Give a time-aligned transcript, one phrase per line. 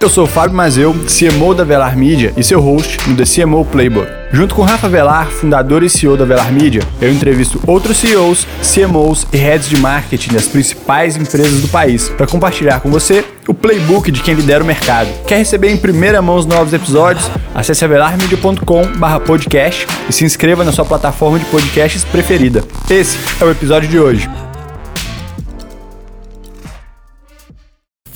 [0.00, 3.64] Eu sou o Fábio Mazeu, CMO da Velar Media e seu host no The CMO
[3.64, 4.06] Playbook.
[4.32, 9.26] Junto com Rafa Velar, fundador e CEO da Velar Media, eu entrevisto outros CEOs, CMOs
[9.32, 14.12] e heads de marketing das principais empresas do país para compartilhar com você o playbook
[14.12, 15.08] de quem lidera o mercado.
[15.26, 17.28] Quer receber em primeira mão os novos episódios?
[17.52, 22.62] Acesse avelarmedia.com/podcast e se inscreva na sua plataforma de podcasts preferida.
[22.88, 24.30] Esse é o episódio de hoje.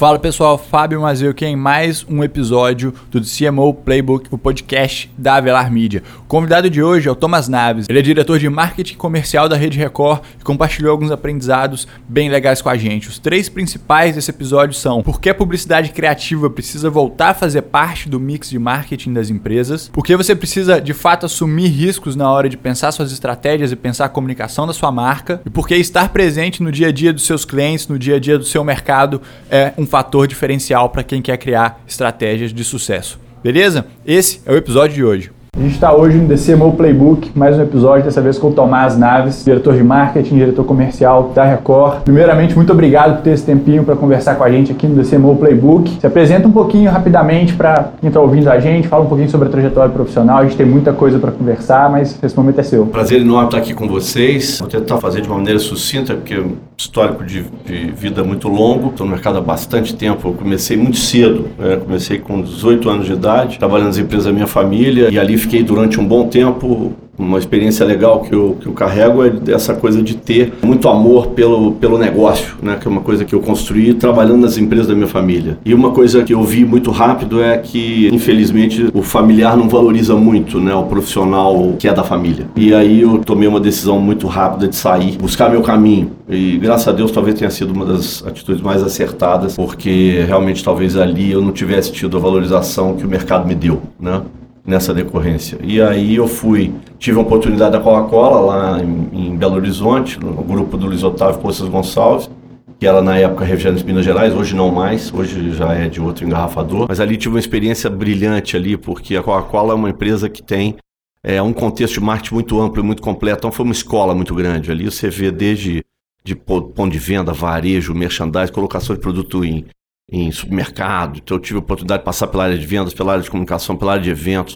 [0.03, 5.37] Fala pessoal, Fábio Mazeu aqui em mais um episódio do CMO Playbook, o podcast da
[5.37, 6.03] Avelar Media.
[6.19, 7.87] O convidado de hoje é o Thomas Naves.
[7.89, 12.61] Ele é diretor de marketing comercial da Rede Record e compartilhou alguns aprendizados bem legais
[12.61, 13.09] com a gente.
[13.09, 17.63] Os três principais desse episódio são por que a publicidade criativa precisa voltar a fazer
[17.63, 22.17] parte do mix de marketing das empresas, por que você precisa de fato assumir riscos
[22.17, 25.69] na hora de pensar suas estratégias e pensar a comunicação da sua marca, e por
[25.69, 28.45] que estar presente no dia a dia dos seus clientes, no dia a dia do
[28.45, 33.21] seu mercado é um fator diferencial para quem quer criar estratégias de sucesso.
[33.43, 33.87] Beleza?
[34.07, 35.31] Esse é o episódio de hoje.
[35.55, 38.97] A gente está hoje no DCMO Playbook, mais um episódio, dessa vez com o Tomás
[38.97, 42.05] Naves, diretor de marketing, diretor comercial da Record.
[42.05, 45.37] Primeiramente, muito obrigado por ter esse tempinho para conversar com a gente aqui no DCMO
[45.37, 45.99] Playbook.
[46.01, 49.47] Se apresenta um pouquinho rapidamente para quem está ouvindo a gente, fala um pouquinho sobre
[49.47, 50.39] a trajetória profissional.
[50.39, 52.87] A gente tem muita coisa para conversar, mas esse momento é seu.
[52.87, 54.59] Prazer enorme estar aqui com vocês.
[54.59, 58.49] Vou tentar fazer de uma maneira sucinta, porque é um histórico de, de vida muito
[58.49, 58.89] longo.
[58.89, 60.29] Estou no mercado há bastante tempo.
[60.29, 61.77] Eu comecei muito cedo, né?
[61.77, 65.63] comecei com 18 anos de idade, trabalhando nas empresas da minha família e ali fiquei
[65.63, 66.93] durante um bom tempo.
[67.19, 71.29] Uma experiência legal que eu, que eu carrego é essa coisa de ter muito amor
[71.29, 72.79] pelo, pelo negócio, né?
[72.81, 75.59] que é uma coisa que eu construí trabalhando nas empresas da minha família.
[75.65, 80.17] E uma coisa que eu vi muito rápido é que, infelizmente, o familiar não valoriza
[80.17, 80.75] muito né?
[80.75, 82.47] o profissional que é da família.
[82.57, 86.13] E aí eu tomei uma decisão muito rápida de sair, buscar meu caminho.
[86.29, 90.97] E graças a Deus talvez tenha sido uma das atitudes mais acertadas, porque realmente talvez
[90.97, 94.23] ali eu não tivesse tido a valorização que o mercado me deu, né?
[94.65, 95.59] Nessa decorrência.
[95.63, 100.33] E aí eu fui, tive a oportunidade da Coca-Cola lá em, em, Belo Horizonte, no
[100.43, 102.31] grupo do Luiz Otávio Poças Gonçalves,
[102.79, 106.25] que era na época Refrigerantes Minas Gerais, hoje não mais, hoje já é de outro
[106.25, 106.87] engarrafador.
[106.89, 110.77] Mas ali tive uma experiência brilhante ali, porque a Coca-Cola é uma empresa que tem
[111.25, 114.35] é, um contexto de marketing muito amplo e muito completo, então foi uma escola muito
[114.35, 114.71] grande.
[114.71, 115.85] Ali você vê desde
[116.25, 119.65] de ponto de venda, varejo, merchandising, colocação de produto em,
[120.11, 121.19] em supermercado.
[121.19, 123.77] Então eu tive a oportunidade de passar pela área de vendas, pela área de comunicação,
[123.77, 124.55] pela área de eventos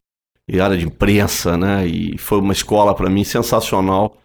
[0.49, 1.87] e área de imprensa, né?
[1.87, 4.19] E foi uma escola para mim sensacional.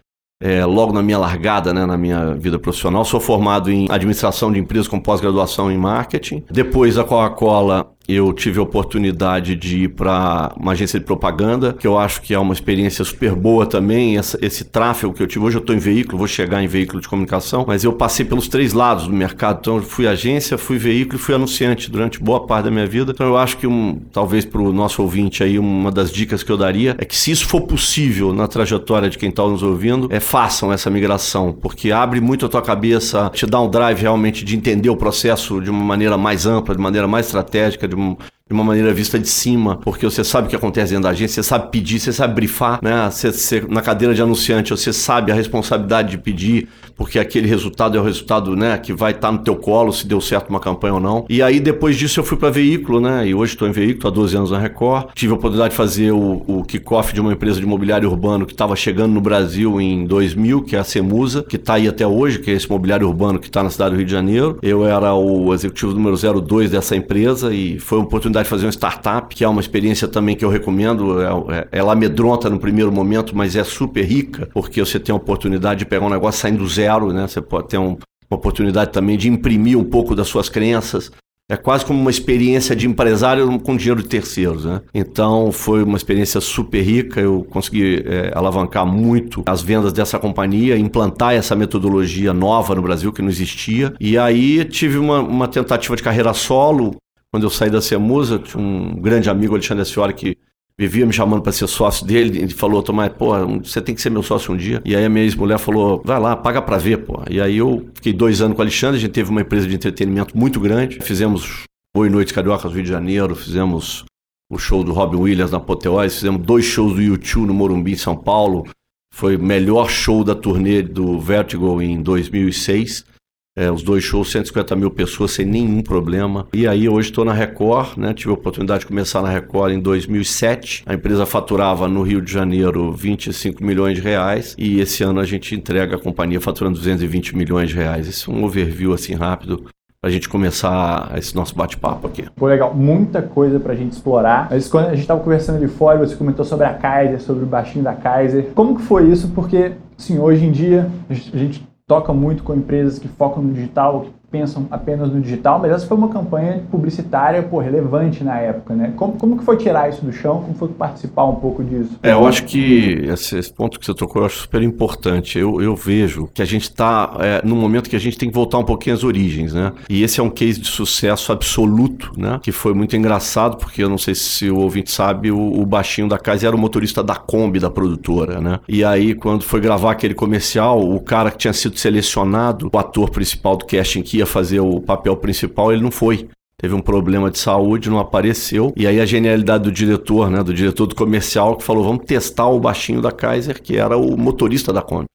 [0.44, 4.58] É, logo na minha largada, né, na minha vida profissional, sou formado em administração de
[4.58, 6.44] empresas com pós-graduação em marketing.
[6.50, 11.86] Depois a Coca-Cola eu tive a oportunidade de ir para uma agência de propaganda, que
[11.86, 14.18] eu acho que é uma experiência super boa também.
[14.18, 17.00] Essa, esse tráfego que eu tive, hoje eu estou em veículo, vou chegar em veículo
[17.00, 19.58] de comunicação, mas eu passei pelos três lados do mercado.
[19.60, 23.12] Então, eu fui agência, fui veículo e fui anunciante durante boa parte da minha vida.
[23.12, 26.50] Então, eu acho que, um, talvez para o nosso ouvinte aí, uma das dicas que
[26.50, 30.08] eu daria é que, se isso for possível na trajetória de quem está nos ouvindo,
[30.10, 34.44] é, façam essa migração, porque abre muito a tua cabeça, te dá um drive realmente
[34.44, 38.16] de entender o processo de uma maneira mais ampla, de maneira mais estratégica, de um,
[38.48, 41.42] de uma maneira vista de cima, porque você sabe o que acontece dentro da agência,
[41.42, 43.08] você sabe pedir, você sabe brifar, né?
[43.10, 47.96] Você, você, na cadeira de anunciante, você sabe a responsabilidade de pedir, porque aquele resultado
[47.96, 50.60] é o resultado, né, que vai estar tá no teu colo, se deu certo uma
[50.60, 51.24] campanha ou não.
[51.28, 53.26] E aí, depois disso, eu fui para veículo, né?
[53.26, 55.08] E hoje estou em veículo, há 12 anos na Record.
[55.14, 58.52] Tive a oportunidade de fazer o, o kickoff de uma empresa de mobiliário urbano que
[58.52, 62.38] estava chegando no Brasil em 2000, que é a Semusa, que está aí até hoje,
[62.38, 64.58] que é esse mobiliário urbano que está na cidade do Rio de Janeiro.
[64.62, 68.72] Eu era o executivo número 02 dessa empresa e foi uma oportunidade de fazer uma
[68.72, 71.20] startup, que é uma experiência também que eu recomendo.
[71.20, 75.16] É, é, ela amedronta no primeiro momento, mas é super rica, porque você tem a
[75.16, 77.26] oportunidade de pegar um negócio saindo do zero, né?
[77.26, 77.98] Você pode ter um,
[78.30, 81.10] uma oportunidade também de imprimir um pouco das suas crenças.
[81.50, 84.80] É quase como uma experiência de empresário com dinheiro de terceiros, né?
[84.94, 87.20] Então foi uma experiência super rica.
[87.20, 93.12] Eu consegui é, alavancar muito as vendas dessa companhia, implantar essa metodologia nova no Brasil
[93.12, 93.92] que não existia.
[94.00, 96.96] E aí tive uma, uma tentativa de carreira solo.
[97.32, 100.36] Quando eu saí da Semusa, tinha um grande amigo, Alexandre Ascioli, que
[100.78, 102.38] vivia me chamando para ser sócio dele.
[102.38, 104.82] Ele falou: Tomás, pô, você tem que ser meu sócio um dia.
[104.84, 107.22] E aí a minha ex-mulher falou: vai lá, paga para ver, pô.
[107.30, 108.98] E aí eu fiquei dois anos com o Alexandre.
[108.98, 110.98] A gente teve uma empresa de entretenimento muito grande.
[111.00, 111.64] Fizemos
[111.96, 114.04] Oi Noites Carioca Rio de Janeiro, fizemos
[114.50, 117.96] o show do Robin Williams na Apoteose, fizemos dois shows do YouTube no Morumbi, em
[117.96, 118.66] São Paulo.
[119.14, 123.04] Foi o melhor show da turnê do Vertigo em 2006.
[123.54, 126.46] É, os dois shows, 150 mil pessoas sem nenhum problema.
[126.54, 128.14] E aí hoje estou na Record, né?
[128.14, 130.84] Tive a oportunidade de começar na Record em 2007.
[130.86, 135.26] A empresa faturava no Rio de Janeiro 25 milhões de reais e esse ano a
[135.26, 138.08] gente entrega a companhia faturando 220 milhões de reais.
[138.08, 139.64] Esse é um overview assim rápido
[140.00, 142.24] para a gente começar esse nosso bate-papo aqui.
[142.34, 142.74] Pô, legal.
[142.74, 144.48] Muita coisa para a gente explorar.
[144.50, 147.46] Mas quando a gente estava conversando ali fora, você comentou sobre a Kaiser, sobre o
[147.46, 148.46] baixinho da Kaiser.
[148.54, 149.28] Como que foi isso?
[149.28, 154.00] Porque, assim, hoje em dia a gente toca muito com empresas que focam no digital,
[154.00, 158.74] que pensam apenas no digital, mas essa foi uma campanha publicitária pô, relevante na época,
[158.74, 158.94] né?
[158.96, 160.40] Como, como que foi tirar isso do chão?
[160.40, 161.98] Como foi participar um pouco disso?
[162.02, 165.38] É, eu acho que esse, esse ponto que você tocou eu acho super importante.
[165.38, 168.34] Eu, eu vejo que a gente está é, no momento que a gente tem que
[168.34, 169.72] voltar um pouquinho às origens, né?
[169.88, 172.40] E esse é um case de sucesso absoluto, né?
[172.42, 176.08] Que foi muito engraçado, porque eu não sei se o ouvinte sabe, o, o baixinho
[176.08, 178.60] da casa era o motorista da Kombi da produtora, né?
[178.66, 183.10] E aí, quando foi gravar aquele comercial, o cara que tinha sido selecionado, o ator
[183.10, 186.28] principal do casting que ia fazer o papel principal, ele não foi.
[186.56, 188.72] Teve um problema de saúde, não apareceu.
[188.76, 192.46] E aí a genialidade do diretor, né, do diretor do comercial, que falou: vamos testar
[192.46, 195.06] o baixinho da Kaiser, que era o motorista da Kombi.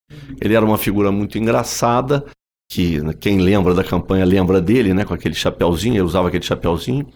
[0.42, 2.26] Ele era uma figura muito engraçada,
[2.70, 7.08] que quem lembra da campanha lembra dele, né, com aquele chapéuzinho, ele usava aquele chapéuzinho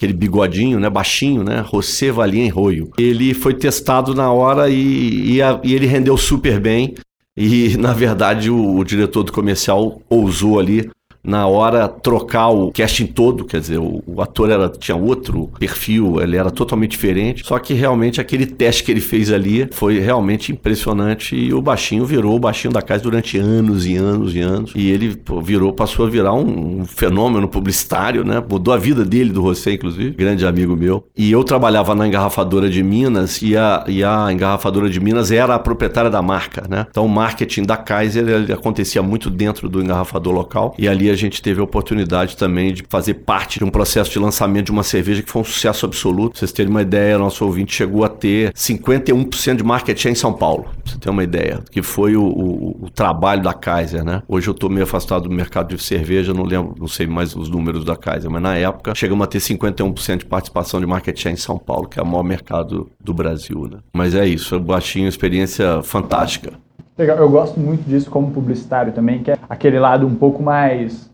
[0.00, 2.90] aquele bigodinho, né, baixinho, né, José Valien Roio.
[2.98, 6.94] Ele foi testado na hora e, e, a, e, ele rendeu super bem.
[7.36, 10.88] E, na verdade, o, o diretor do comercial ousou ali
[11.22, 16.20] na hora trocar o casting todo, quer dizer, o, o, ator era, tinha outro perfil,
[16.20, 20.52] ele era totalmente diferente, só que realmente aquele teste que ele fez ali foi realmente
[20.52, 24.72] impressionante e o baixinho virou o baixinho da casa durante anos e anos e anos
[24.74, 28.42] e ele pô, virou, passou a virar um, um, fenômeno publicitário, né?
[28.48, 31.04] Mudou a vida dele, do José, inclusive, grande amigo meu.
[31.16, 35.54] E eu trabalhava na engarrafadora de Minas e a, e a engarrafadora de Minas era
[35.54, 36.86] a proprietária da marca, né?
[36.90, 41.16] Então o marketing da Kaiser ele acontecia muito dentro do engarrafador local e ali a
[41.16, 44.82] gente teve a oportunidade também de fazer parte de um processo de lançamento de uma
[44.82, 46.32] cerveja que foi um sucesso absoluto.
[46.32, 50.16] Pra vocês terem uma ideia, nosso ouvinte chegou a ter 51% de market share em
[50.16, 50.64] São Paulo.
[50.64, 54.22] Pra você ter uma ideia, que foi o, o, o trabalho da Kaiser, né?
[54.28, 57.48] Hoje eu estou meio afastado do mercado de cerveja, não lembro, não sei mais os
[57.48, 61.34] números da Kaiser, mas na época chegamos a ter 51% de participação de market share
[61.34, 63.78] em São Paulo, que é o maior mercado do Brasil, né?
[63.92, 66.52] Mas é isso, baixinho, experiência fantástica.
[67.00, 71.10] Legal, eu gosto muito disso como publicitário também, que é aquele lado um pouco mais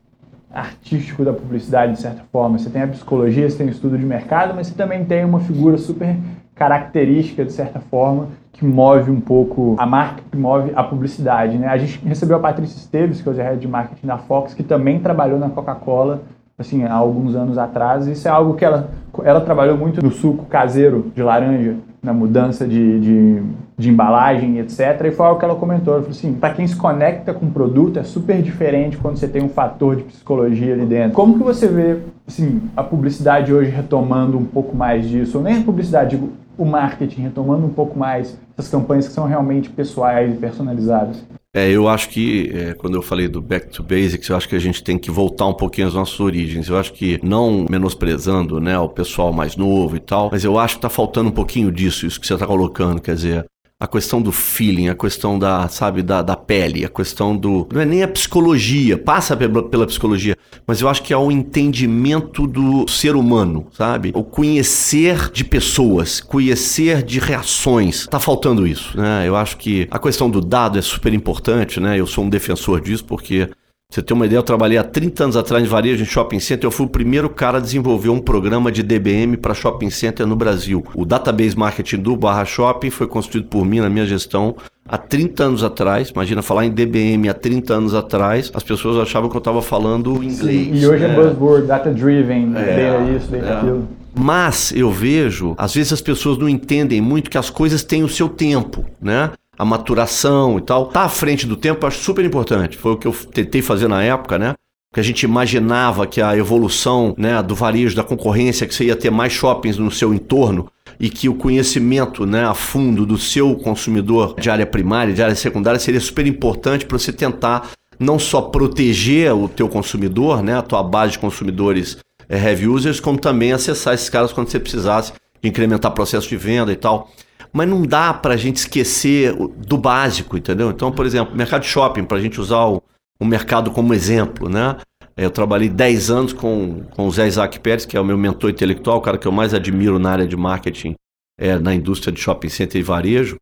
[0.52, 2.58] artístico da publicidade, de certa forma.
[2.58, 5.38] Você tem a psicologia, você tem o estudo de mercado, mas você também tem uma
[5.38, 6.16] figura super
[6.56, 11.56] característica, de certa forma, que move um pouco a marca, que move a publicidade.
[11.56, 11.68] Né?
[11.68, 14.64] A gente recebeu a Patrícia Esteves, que é o head de marketing da Fox, que
[14.64, 16.22] também trabalhou na Coca-Cola
[16.58, 18.08] assim, há alguns anos atrás.
[18.08, 18.90] Isso é algo que ela,
[19.22, 23.42] ela trabalhou muito no suco caseiro de laranja, na mudança de, de,
[23.78, 25.04] de embalagem, etc.
[25.04, 25.94] E foi algo que ela comentou.
[25.94, 29.28] Ela falou assim: para quem se conecta com o produto, é super diferente quando você
[29.28, 31.12] tem um fator de psicologia ali dentro.
[31.12, 35.38] Como que você vê assim, a publicidade hoje retomando um pouco mais disso?
[35.38, 39.26] Ou nem a publicidade, digo, o marketing retomando um pouco mais essas campanhas que são
[39.26, 41.22] realmente pessoais e personalizadas?
[41.54, 44.54] É, eu acho que, é, quando eu falei do back to basics, eu acho que
[44.54, 46.68] a gente tem que voltar um pouquinho às nossas origens.
[46.68, 50.74] Eu acho que, não menosprezando né, o pessoal mais novo e tal, mas eu acho
[50.74, 53.00] que está faltando um pouquinho disso, isso que você está colocando.
[53.00, 53.46] Quer dizer,
[53.78, 57.68] a questão do feeling, a questão da, sabe, da, da pele, a questão do.
[57.70, 60.34] Não é nem a psicologia, passa pela, pela psicologia,
[60.66, 64.12] mas eu acho que é o entendimento do ser humano, sabe?
[64.14, 68.06] O conhecer de pessoas, conhecer de reações.
[68.06, 69.28] Tá faltando isso, né?
[69.28, 72.00] Eu acho que a questão do dado é super importante, né?
[72.00, 73.50] Eu sou um defensor disso porque
[73.88, 76.66] você tem uma ideia, eu trabalhei há 30 anos atrás em varejo em shopping center.
[76.66, 80.34] Eu fui o primeiro cara a desenvolver um programa de DBM para shopping center no
[80.34, 80.84] Brasil.
[80.94, 84.56] O database marketing do Barra Shopping foi construído por mim na minha gestão
[84.86, 86.10] há 30 anos atrás.
[86.10, 90.16] Imagina falar em DBM há 30 anos atrás, as pessoas achavam que eu estava falando
[90.16, 90.66] inglês.
[90.66, 93.56] Sim, e hoje é, é buzzword, data driven, é, isso, data é.
[93.56, 93.88] aquilo.
[94.18, 98.08] Mas eu vejo, às vezes as pessoas não entendem muito que as coisas têm o
[98.08, 99.30] seu tempo, né?
[99.58, 100.86] A maturação e tal.
[100.86, 102.76] Tá à frente do tempo, acho super importante.
[102.76, 104.54] Foi o que eu tentei fazer na época, né?
[104.96, 108.96] que a gente imaginava que a evolução né, do varejo, da concorrência, que você ia
[108.96, 113.54] ter mais shoppings no seu entorno e que o conhecimento né, a fundo do seu
[113.56, 118.40] consumidor de área primária, de área secundária, seria super importante para você tentar não só
[118.40, 123.52] proteger o teu consumidor, né, a tua base de consumidores é, heavy users, como também
[123.52, 127.10] acessar esses caras quando você precisasse de incrementar processo de venda e tal
[127.56, 130.70] mas não dá para a gente esquecer do básico, entendeu?
[130.70, 132.82] Então, por exemplo, mercado de shopping, para a gente usar o,
[133.18, 134.76] o mercado como exemplo, né?
[135.16, 138.50] Eu trabalhei 10 anos com, com o Zé Isaac Pérez, que é o meu mentor
[138.50, 140.94] intelectual, o cara que eu mais admiro na área de marketing,
[141.40, 143.36] é, na indústria de shopping center e varejo.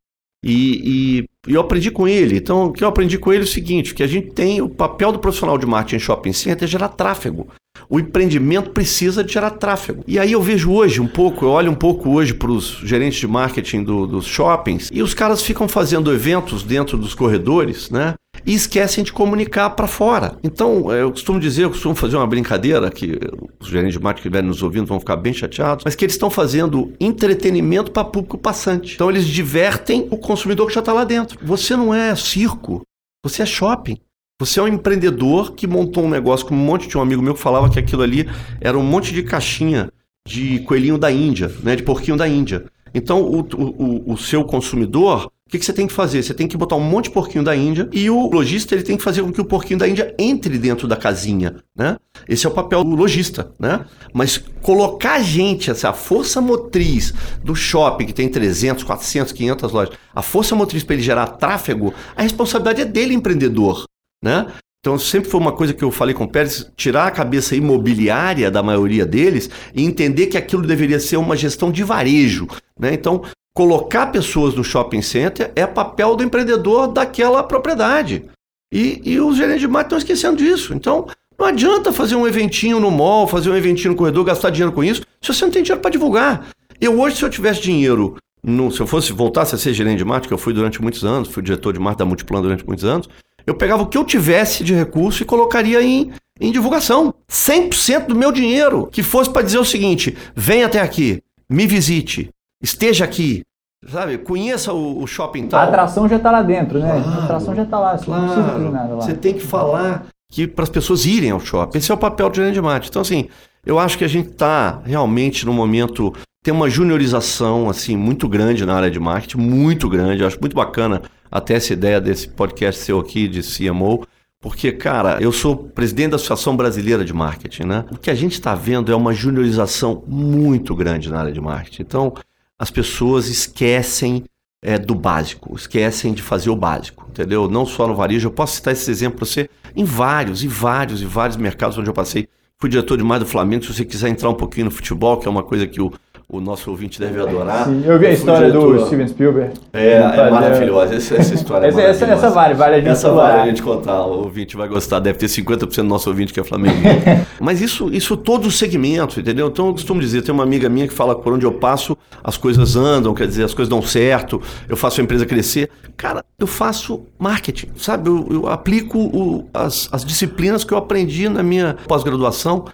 [0.44, 2.36] E, e, e, eu aprendi com ele.
[2.36, 4.68] Então, o que eu aprendi com ele é o seguinte: que a gente tem o
[4.68, 7.48] papel do profissional de marketing em shopping center é gerar tráfego.
[7.88, 10.02] O empreendimento precisa de gerar tráfego.
[10.06, 13.20] E aí eu vejo hoje um pouco, eu olho um pouco hoje para os gerentes
[13.20, 18.14] de marketing do, dos shoppings e os caras ficam fazendo eventos dentro dos corredores, né?
[18.46, 20.36] e esquecem de comunicar para fora.
[20.42, 23.18] Então, eu costumo dizer, eu costumo fazer uma brincadeira, que
[23.58, 26.14] os gerentes de marketing que estiverem nos ouvindo vão ficar bem chateados, mas que eles
[26.14, 28.94] estão fazendo entretenimento para público passante.
[28.94, 31.38] Então, eles divertem o consumidor que já está lá dentro.
[31.42, 32.82] Você não é circo,
[33.24, 33.98] você é shopping.
[34.40, 37.34] Você é um empreendedor que montou um negócio com um monte de um amigo meu
[37.34, 38.28] que falava que aquilo ali
[38.60, 39.92] era um monte de caixinha
[40.26, 42.64] de coelhinho da Índia, né, de porquinho da Índia.
[42.92, 46.20] Então, o, o, o seu consumidor, o que, que, você tem que fazer?
[46.20, 48.96] Você tem que botar um monte de porquinho da Índia e o lojista ele tem
[48.96, 51.96] que fazer com que o porquinho da Índia entre dentro da casinha, né?
[52.28, 53.84] Esse é o papel do lojista, né?
[54.12, 60.22] Mas colocar gente, essa força motriz do shopping que tem 300, 400, 500 lojas, a
[60.22, 63.84] força motriz para ele gerar tráfego, a responsabilidade é dele, empreendedor,
[64.24, 64.46] né?
[64.80, 68.50] Então, sempre foi uma coisa que eu falei com o Pérez, tirar a cabeça imobiliária
[68.50, 72.46] da maioria deles e entender que aquilo deveria ser uma gestão de varejo.
[72.78, 72.92] Né?
[72.92, 73.22] Então,
[73.54, 78.24] colocar pessoas no shopping center é papel do empreendedor daquela propriedade.
[78.70, 80.74] E, e os gerentes de marketing estão esquecendo disso.
[80.74, 81.06] Então,
[81.38, 84.84] não adianta fazer um eventinho no mall, fazer um eventinho no corredor, gastar dinheiro com
[84.84, 86.46] isso, se você não tem dinheiro para divulgar.
[86.78, 90.04] Eu hoje, se eu tivesse dinheiro, no, se eu fosse voltasse a ser gerente de
[90.04, 92.84] marketing, que eu fui durante muitos anos, fui diretor de marketing da Multiplan durante muitos
[92.84, 93.08] anos,
[93.46, 97.14] eu pegava o que eu tivesse de recurso e colocaria em, em divulgação.
[97.30, 98.88] 100% do meu dinheiro.
[98.90, 102.30] Que fosse para dizer o seguinte: venha até aqui, me visite,
[102.62, 103.42] esteja aqui,
[103.88, 104.18] sabe?
[104.18, 105.60] Conheça o, o shopping tal.
[105.60, 107.02] A atração já está lá dentro, né?
[107.02, 108.22] Claro, a atração já está lá, você claro.
[108.22, 109.00] não precisa nada lá.
[109.00, 111.78] Você tem que falar que para as pessoas irem ao shopping.
[111.78, 112.90] Esse é o papel do gerente de marketing.
[112.90, 113.28] Então, assim,
[113.64, 116.12] eu acho que a gente está realmente no momento
[116.44, 120.20] tem uma juniorização assim muito grande na área de marketing, muito grande.
[120.20, 121.00] Eu acho muito bacana
[121.34, 124.06] até essa ideia desse podcast seu aqui de CMO,
[124.40, 127.84] porque, cara, eu sou presidente da Associação Brasileira de Marketing, né?
[127.90, 131.82] O que a gente está vendo é uma juniorização muito grande na área de marketing.
[131.82, 132.14] Então,
[132.56, 134.22] as pessoas esquecem
[134.62, 137.48] é, do básico, esquecem de fazer o básico, entendeu?
[137.48, 141.02] Não só no varejo, eu posso citar esse exemplo para você em vários, e vários,
[141.02, 142.28] e vários mercados onde eu passei.
[142.60, 145.26] Fui diretor de mais do Flamengo, se você quiser entrar um pouquinho no futebol, que
[145.26, 145.92] é uma coisa que o
[146.28, 147.66] o nosso ouvinte deve adorar.
[147.66, 149.54] Sim, eu vi a história do Steven Spielberg.
[149.72, 150.94] É, é maravilhosa.
[150.94, 153.62] Essa, essa história essa, é essa, essa, vale, vale a gente Essa vale a gente
[153.62, 154.04] contar.
[154.04, 155.00] O ouvinte vai gostar.
[155.00, 156.76] Deve ter 50% do nosso ouvinte que é Flamengo.
[157.38, 159.48] Mas isso, isso todos os segmentos, entendeu?
[159.48, 161.96] Então eu costumo dizer, tem uma amiga minha que fala que por onde eu passo,
[162.22, 165.70] as coisas andam, quer dizer, as coisas dão certo, eu faço a empresa crescer.
[165.96, 168.08] Cara, eu faço marketing, sabe?
[168.08, 172.64] Eu, eu aplico o, as, as disciplinas que eu aprendi na minha pós-graduação.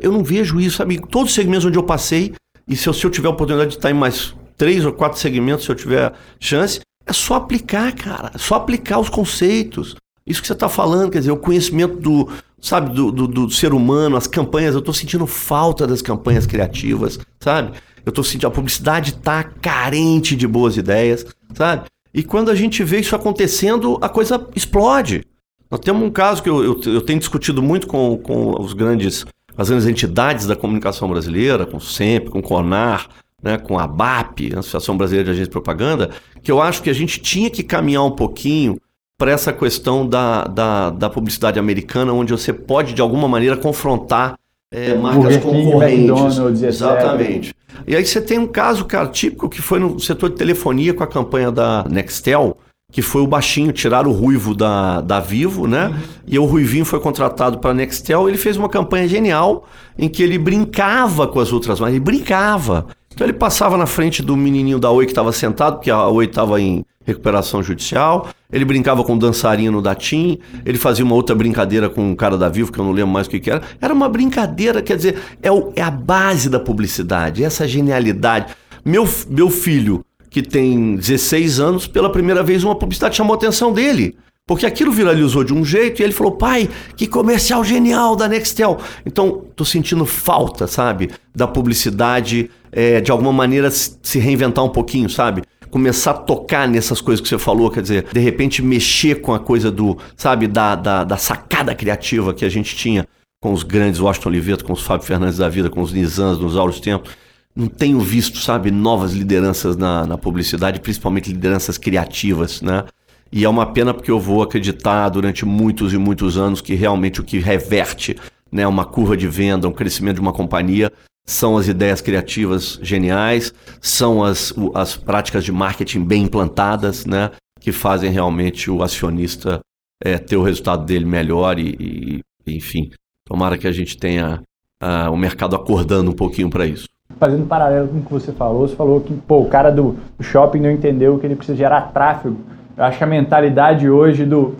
[0.00, 0.98] Eu não vejo isso, sabe?
[0.98, 2.34] Todos os segmentos onde eu passei,
[2.68, 5.18] e se eu, se eu tiver a oportunidade de estar em mais três ou quatro
[5.18, 8.30] segmentos, se eu tiver chance, é só aplicar, cara.
[8.34, 9.94] É só aplicar os conceitos.
[10.26, 12.30] Isso que você está falando, quer dizer, o conhecimento do,
[12.60, 17.18] sabe, do, do, do ser humano, as campanhas, eu estou sentindo falta das campanhas criativas,
[17.38, 17.72] sabe?
[18.06, 21.84] Eu estou sentindo, a publicidade está carente de boas ideias, sabe?
[22.12, 25.24] E quando a gente vê isso acontecendo, a coisa explode.
[25.70, 29.26] Nós temos um caso que eu, eu, eu tenho discutido muito com, com os grandes
[29.56, 33.08] as grandes entidades da comunicação brasileira, com o SEMP, com o CONAR,
[33.42, 36.10] né, com a ABAP, a Associação Brasileira de Agência de Propaganda,
[36.42, 38.78] que eu acho que a gente tinha que caminhar um pouquinho
[39.18, 44.38] para essa questão da, da, da, publicidade americana, onde você pode, de alguma maneira, confrontar
[44.72, 46.62] é, marcas concorrentes.
[46.62, 47.54] Exatamente.
[47.86, 51.04] E aí você tem um caso, cara, típico que foi no setor de telefonia com
[51.04, 52.56] a campanha da Nextel,
[52.94, 55.88] que foi o baixinho, tirar o ruivo da, da Vivo, né?
[55.88, 55.94] Uhum.
[56.28, 58.28] E o Ruivinho foi contratado para a Nextel.
[58.28, 59.66] Ele fez uma campanha genial
[59.98, 61.96] em que ele brincava com as outras marcas.
[61.96, 62.86] Ele brincava.
[63.12, 66.26] Então ele passava na frente do menininho da Oi que estava sentado, porque a Oi
[66.26, 68.28] estava em recuperação judicial.
[68.52, 70.38] Ele brincava com o dançarino da TIM.
[70.64, 73.26] Ele fazia uma outra brincadeira com o cara da Vivo, que eu não lembro mais
[73.26, 73.62] o que, que era.
[73.80, 78.54] Era uma brincadeira, quer dizer, é, o, é a base da publicidade, essa genialidade.
[78.84, 83.72] Meu, meu filho que tem 16 anos, pela primeira vez uma publicidade chamou a atenção
[83.72, 84.16] dele.
[84.44, 88.80] Porque aquilo viralizou de um jeito e ele falou: pai, que comercial genial da Nextel.
[89.06, 91.12] Então, tô sentindo falta, sabe?
[91.32, 95.44] Da publicidade, é, de alguma maneira se reinventar um pouquinho, sabe?
[95.70, 99.38] Começar a tocar nessas coisas que você falou, quer dizer, de repente mexer com a
[99.38, 103.06] coisa do, sabe, da, da, da sacada criativa que a gente tinha
[103.40, 106.56] com os grandes Washington Oliveto, com os Fábio Fernandes da vida, com os Nizans nos
[106.56, 107.12] áureos tempos
[107.56, 112.84] não tenho visto, sabe, novas lideranças na, na publicidade, principalmente lideranças criativas, né?
[113.30, 117.20] E é uma pena porque eu vou acreditar durante muitos e muitos anos que realmente
[117.20, 118.16] o que reverte
[118.50, 120.92] né, uma curva de venda, um crescimento de uma companhia,
[121.26, 127.30] são as ideias criativas geniais, são as, as práticas de marketing bem implantadas, né?
[127.60, 129.60] Que fazem realmente o acionista
[130.02, 132.90] é, ter o resultado dele melhor e, e enfim,
[133.24, 134.42] tomara que a gente tenha
[134.82, 136.86] uh, o mercado acordando um pouquinho para isso
[137.18, 140.60] fazendo paralelo com o que você falou, você falou que pô, o cara do shopping
[140.60, 142.36] não entendeu que ele precisa gerar tráfego.
[142.76, 144.54] Eu acho que a mentalidade hoje do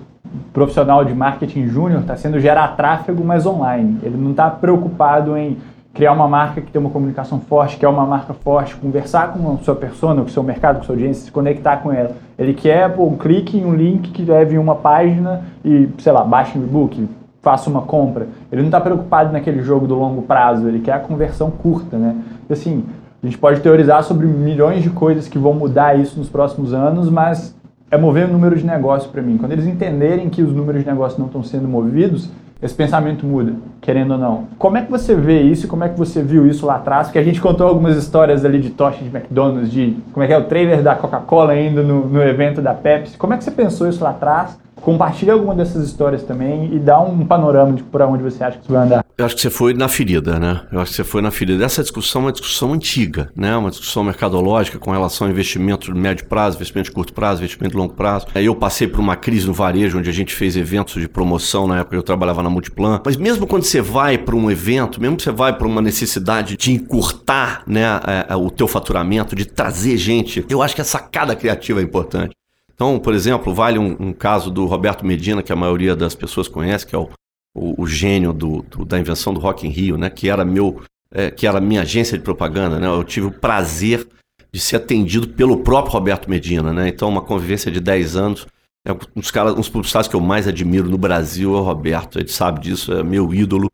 [0.52, 3.99] profissional de marketing júnior está sendo gerar tráfego, mas online.
[4.02, 5.56] Ele não está preocupado em
[5.92, 9.52] criar uma marca que tem uma comunicação forte, que é uma marca forte, conversar com
[9.52, 12.16] a sua persona, com o seu mercado, com a sua audiência, se conectar com ela.
[12.37, 16.25] Ele quer pô, um clique em um link que leve uma página e, sei lá,
[16.25, 17.08] baixe um e-book,
[17.40, 18.26] faça uma compra.
[18.50, 22.16] Ele não está preocupado naquele jogo do longo prazo, ele quer a conversão curta, né?
[22.48, 22.84] Assim,
[23.22, 27.08] a gente pode teorizar sobre milhões de coisas que vão mudar isso nos próximos anos,
[27.08, 27.56] mas
[27.90, 29.38] é mover o número de negócio para mim.
[29.38, 32.28] Quando eles entenderem que os números de negócio não estão sendo movidos,
[32.60, 34.44] esse pensamento muda, querendo ou não.
[34.58, 35.68] Como é que você vê isso?
[35.68, 37.08] Como é que você viu isso lá atrás?
[37.08, 40.32] Porque a gente contou algumas histórias ali de tocha de McDonald's, de como é que
[40.32, 43.18] é o trailer da Coca-Cola indo no, no evento da Pepsi.
[43.18, 44.58] Como é que você pensou isso lá atrás?
[44.81, 48.64] Compartilha alguma dessas histórias também e dá um panorama de por onde você acha que
[48.64, 49.04] isso vai andar.
[49.16, 50.62] Eu acho que você foi na ferida, né?
[50.73, 51.64] Eu acho que você foi na ferida.
[51.64, 53.57] Essa discussão é uma discussão antiga, né?
[53.57, 57.73] Uma discussão mercadológica com relação a investimento de médio prazo, investimento de curto prazo, investimento
[57.73, 58.26] de longo prazo.
[58.35, 61.66] Aí eu passei por uma crise no varejo, onde a gente fez eventos de promoção
[61.66, 63.00] na época que eu trabalhava na Multiplan.
[63.04, 66.57] Mas mesmo quando você vai para um evento, mesmo que você vai para uma necessidade
[66.57, 70.85] de encurtar né, é, é, o teu faturamento, de trazer gente, eu acho que a
[70.85, 72.35] sacada criativa é importante.
[72.75, 76.49] Então, por exemplo, vale um, um, caso do Roberto Medina, que a maioria das pessoas
[76.49, 77.09] conhece, que é o,
[77.54, 80.11] o, o gênio do, do, da invenção do Rock in Rio, né?
[80.11, 82.87] Que era meu, é, que era minha agência de propaganda, né?
[82.88, 84.07] Eu tive o prazer
[84.52, 86.88] de ser atendido pelo próprio Roberto Medina, né?
[86.88, 88.47] Então, uma convivência de 10 anos.
[88.87, 92.19] É um dos caras, dos publicitários que eu mais admiro no Brasil é o Roberto.
[92.19, 93.71] Ele sabe disso, é meu ídolo.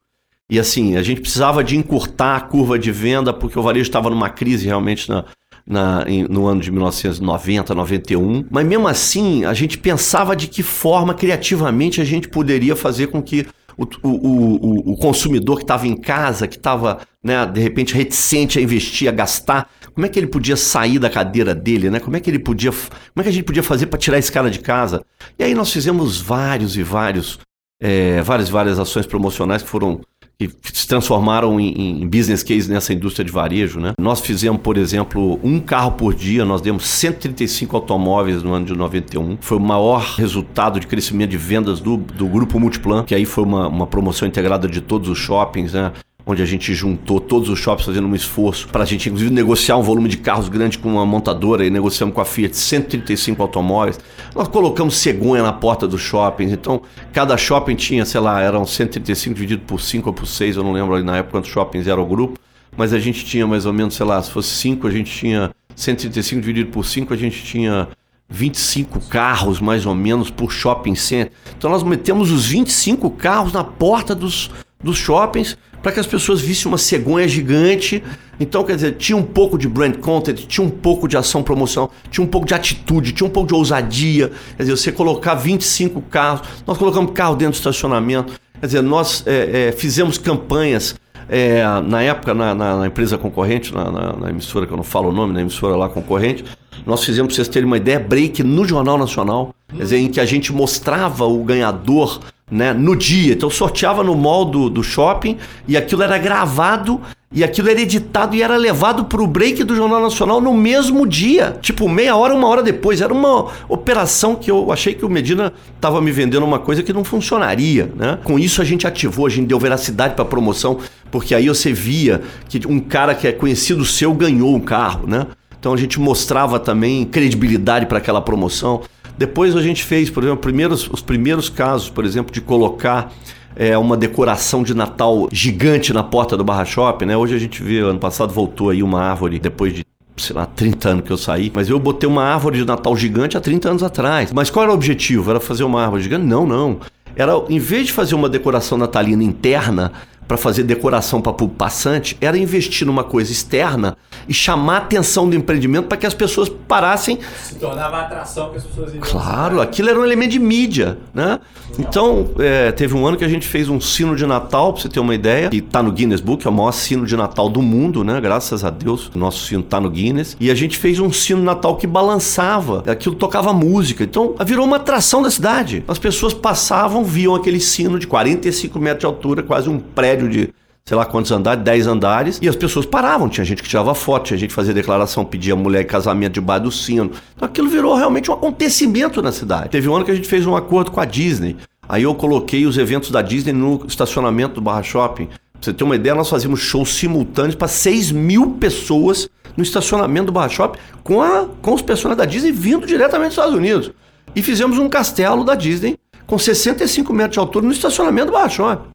[0.48, 4.10] E assim, a gente precisava de encurtar a curva de venda, porque o varejo estava
[4.10, 5.24] numa crise realmente na,
[5.70, 8.44] na, em, no ano de 1990, 91.
[8.50, 13.22] Mas mesmo assim, a gente pensava de que forma criativamente a gente poderia fazer com
[13.22, 13.46] que
[13.78, 18.58] o, o, o, o consumidor que estava em casa, que estava, né, de repente, reticente
[18.58, 22.00] a investir, a gastar, como é que ele podia sair da cadeira dele, né?
[22.00, 22.72] Como é que ele podia.
[22.72, 25.04] Como é que a gente podia fazer para tirar esse cara de casa?
[25.38, 27.38] E aí nós fizemos vários e vários.
[27.82, 30.02] É, várias várias ações promocionais que foram
[30.48, 33.78] que se transformaram em, em, business case nessa indústria de varejo.
[33.78, 33.92] Né?
[34.00, 38.74] Nós fizemos, por exemplo, um carro por dia, nós demos 135 automóveis no ano de
[38.74, 39.36] 91.
[39.40, 43.44] Foi o maior resultado de crescimento de vendas do, do Grupo Multiplan, que aí foi
[43.44, 45.74] uma, uma promoção integrada de todos os shoppings.
[45.74, 45.92] Né?
[46.26, 49.76] Onde a gente juntou todos os shoppings fazendo um esforço para a gente, inclusive, negociar
[49.76, 53.98] um volume de carros grande com uma montadora e negociamos com a Fiat 135 automóveis.
[54.34, 59.34] Nós colocamos cegonha na porta dos shoppings, então cada shopping tinha, sei lá, eram 135
[59.34, 62.02] dividido por 5 ou por 6, eu não lembro ali na época quantos shoppings eram
[62.02, 62.38] o grupo,
[62.76, 65.50] mas a gente tinha mais ou menos, sei lá, se fosse 5, a gente tinha
[65.74, 67.88] 135 dividido por 5, a gente tinha
[68.28, 71.32] 25 carros mais ou menos por shopping center.
[71.56, 74.50] Então nós metemos os 25 carros na porta dos,
[74.82, 78.02] dos shoppings para que as pessoas vissem uma cegonha gigante.
[78.38, 81.90] Então, quer dizer, tinha um pouco de brand content, tinha um pouco de ação promoção,
[82.10, 84.30] tinha um pouco de atitude, tinha um pouco de ousadia.
[84.56, 88.32] Quer dizer, você colocar 25 carros, nós colocamos carro dentro do estacionamento.
[88.58, 90.94] Quer dizer, nós é, é, fizemos campanhas
[91.30, 95.10] é, na época, na, na, na empresa concorrente, na, na, emissora, que eu não falo
[95.10, 96.44] o nome, na emissora lá concorrente,
[96.84, 100.18] nós fizemos, para vocês terem uma ideia, break no Jornal Nacional, quer dizer, em que
[100.18, 103.32] a gente mostrava o ganhador né, no dia.
[103.34, 105.36] Então sorteava no mall do, do shopping
[105.68, 107.00] e aquilo era gravado
[107.32, 111.06] e aquilo era editado e era levado para o break do Jornal Nacional no mesmo
[111.06, 111.56] dia.
[111.62, 113.00] Tipo, meia hora, uma hora depois.
[113.00, 116.92] Era uma operação que eu achei que o Medina estava me vendendo uma coisa que
[116.92, 117.88] não funcionaria.
[117.94, 118.18] Né?
[118.24, 121.72] Com isso a gente ativou, a gente deu veracidade para a promoção, porque aí você
[121.72, 125.06] via que um cara que é conhecido seu ganhou um carro.
[125.06, 125.28] Né?
[125.56, 128.82] Então a gente mostrava também credibilidade para aquela promoção.
[129.16, 133.12] Depois a gente fez, por exemplo, primeiros, os primeiros casos, por exemplo, de colocar
[133.56, 137.16] é, uma decoração de Natal gigante na porta do Barra Shopping, né?
[137.16, 139.84] Hoje a gente vê, ano passado voltou aí uma árvore, depois de
[140.16, 143.38] sei lá, 30 anos que eu saí, mas eu botei uma árvore de Natal gigante
[143.38, 144.30] há 30 anos atrás.
[144.32, 145.30] Mas qual era o objetivo?
[145.30, 146.26] Era fazer uma árvore gigante?
[146.26, 146.78] Não, não.
[147.16, 149.92] Era, em vez de fazer uma decoração natalina interna,
[150.30, 153.96] para fazer decoração para o passante era investir numa coisa externa
[154.28, 157.18] e chamar a atenção do empreendimento para que as pessoas parassem.
[157.42, 161.40] Se tornava atração que as pessoas iam Claro, aquilo era um elemento de mídia, né?
[161.78, 164.88] Então, é, teve um ano que a gente fez um sino de Natal, para você
[164.88, 167.62] ter uma ideia, que está no Guinness Book, é o maior sino de Natal do
[167.62, 168.20] mundo, né?
[168.20, 170.36] Graças a Deus, o nosso sino está no Guinness.
[170.38, 174.04] E a gente fez um sino de Natal que balançava, aquilo tocava música.
[174.04, 175.84] Então, virou uma atração da cidade.
[175.88, 180.28] As pessoas passavam, viam aquele sino de 45 metros de altura, quase um prédio prédio
[180.28, 180.52] de
[180.90, 183.28] sei lá quantos andares, 10 andares, e as pessoas paravam.
[183.28, 186.64] Tinha gente que tirava foto, tinha gente que fazia declaração, pedia mulher em casamento debaixo
[186.64, 187.12] do sino.
[187.36, 189.68] Então aquilo virou realmente um acontecimento na cidade.
[189.68, 191.56] Teve um ano que a gente fez um acordo com a Disney.
[191.88, 195.26] Aí eu coloquei os eventos da Disney no estacionamento do Barra Shopping.
[195.26, 200.26] Pra você ter uma ideia, nós fazíamos shows simultâneos para 6 mil pessoas no estacionamento
[200.26, 203.92] do Barra Shopping com, a, com os personagens da Disney vindo diretamente dos Estados Unidos.
[204.34, 208.48] E fizemos um castelo da Disney com 65 metros de altura no estacionamento do Barra
[208.48, 208.88] Shopping.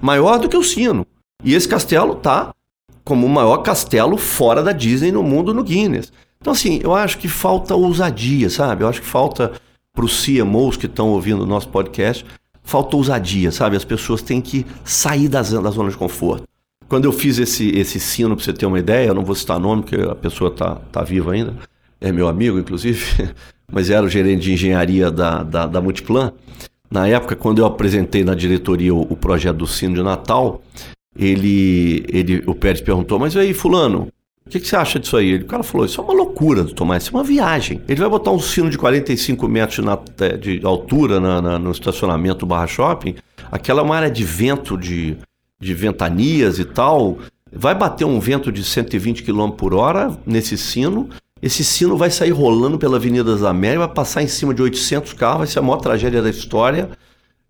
[0.00, 1.06] Maior do que o sino.
[1.44, 2.52] E esse castelo tá
[3.04, 6.12] como o maior castelo fora da Disney no mundo no Guinness.
[6.40, 8.82] Então, assim, eu acho que falta ousadia, sabe?
[8.82, 9.52] Eu acho que falta
[9.92, 12.24] para os CMOs que estão ouvindo o nosso podcast,
[12.62, 13.76] falta ousadia, sabe?
[13.76, 16.44] As pessoas têm que sair da, zona de conforto.
[16.88, 19.58] Quando eu fiz esse, esse sino, para você ter uma ideia, eu não vou citar
[19.58, 21.54] nome, porque a pessoa está tá viva ainda,
[22.00, 23.34] é meu amigo, inclusive,
[23.70, 26.32] mas era o gerente de engenharia da, da, da Multiplan.
[26.90, 30.60] Na época, quando eu apresentei na diretoria o, o projeto do sino de Natal,
[31.16, 34.08] ele, ele, o Pérez perguntou, mas aí, fulano,
[34.46, 35.36] o que, que, você acha disso aí?
[35.36, 37.80] O cara falou, isso é uma loucura, Tomás, isso é uma viagem.
[37.88, 39.98] Ele vai botar um sino de 45 metros na,
[40.36, 43.14] de altura na, na, no estacionamento Barra Shopping,
[43.50, 45.16] aquela é uma área de vento, de,
[45.60, 47.18] de ventanias e tal,
[47.52, 51.08] vai bater um vento de 120 km por hora nesse sino,
[51.42, 55.12] esse sino vai sair rolando pela Avenida das Américas, vai passar em cima de 800
[55.12, 56.90] carros, vai ser a maior tragédia da história.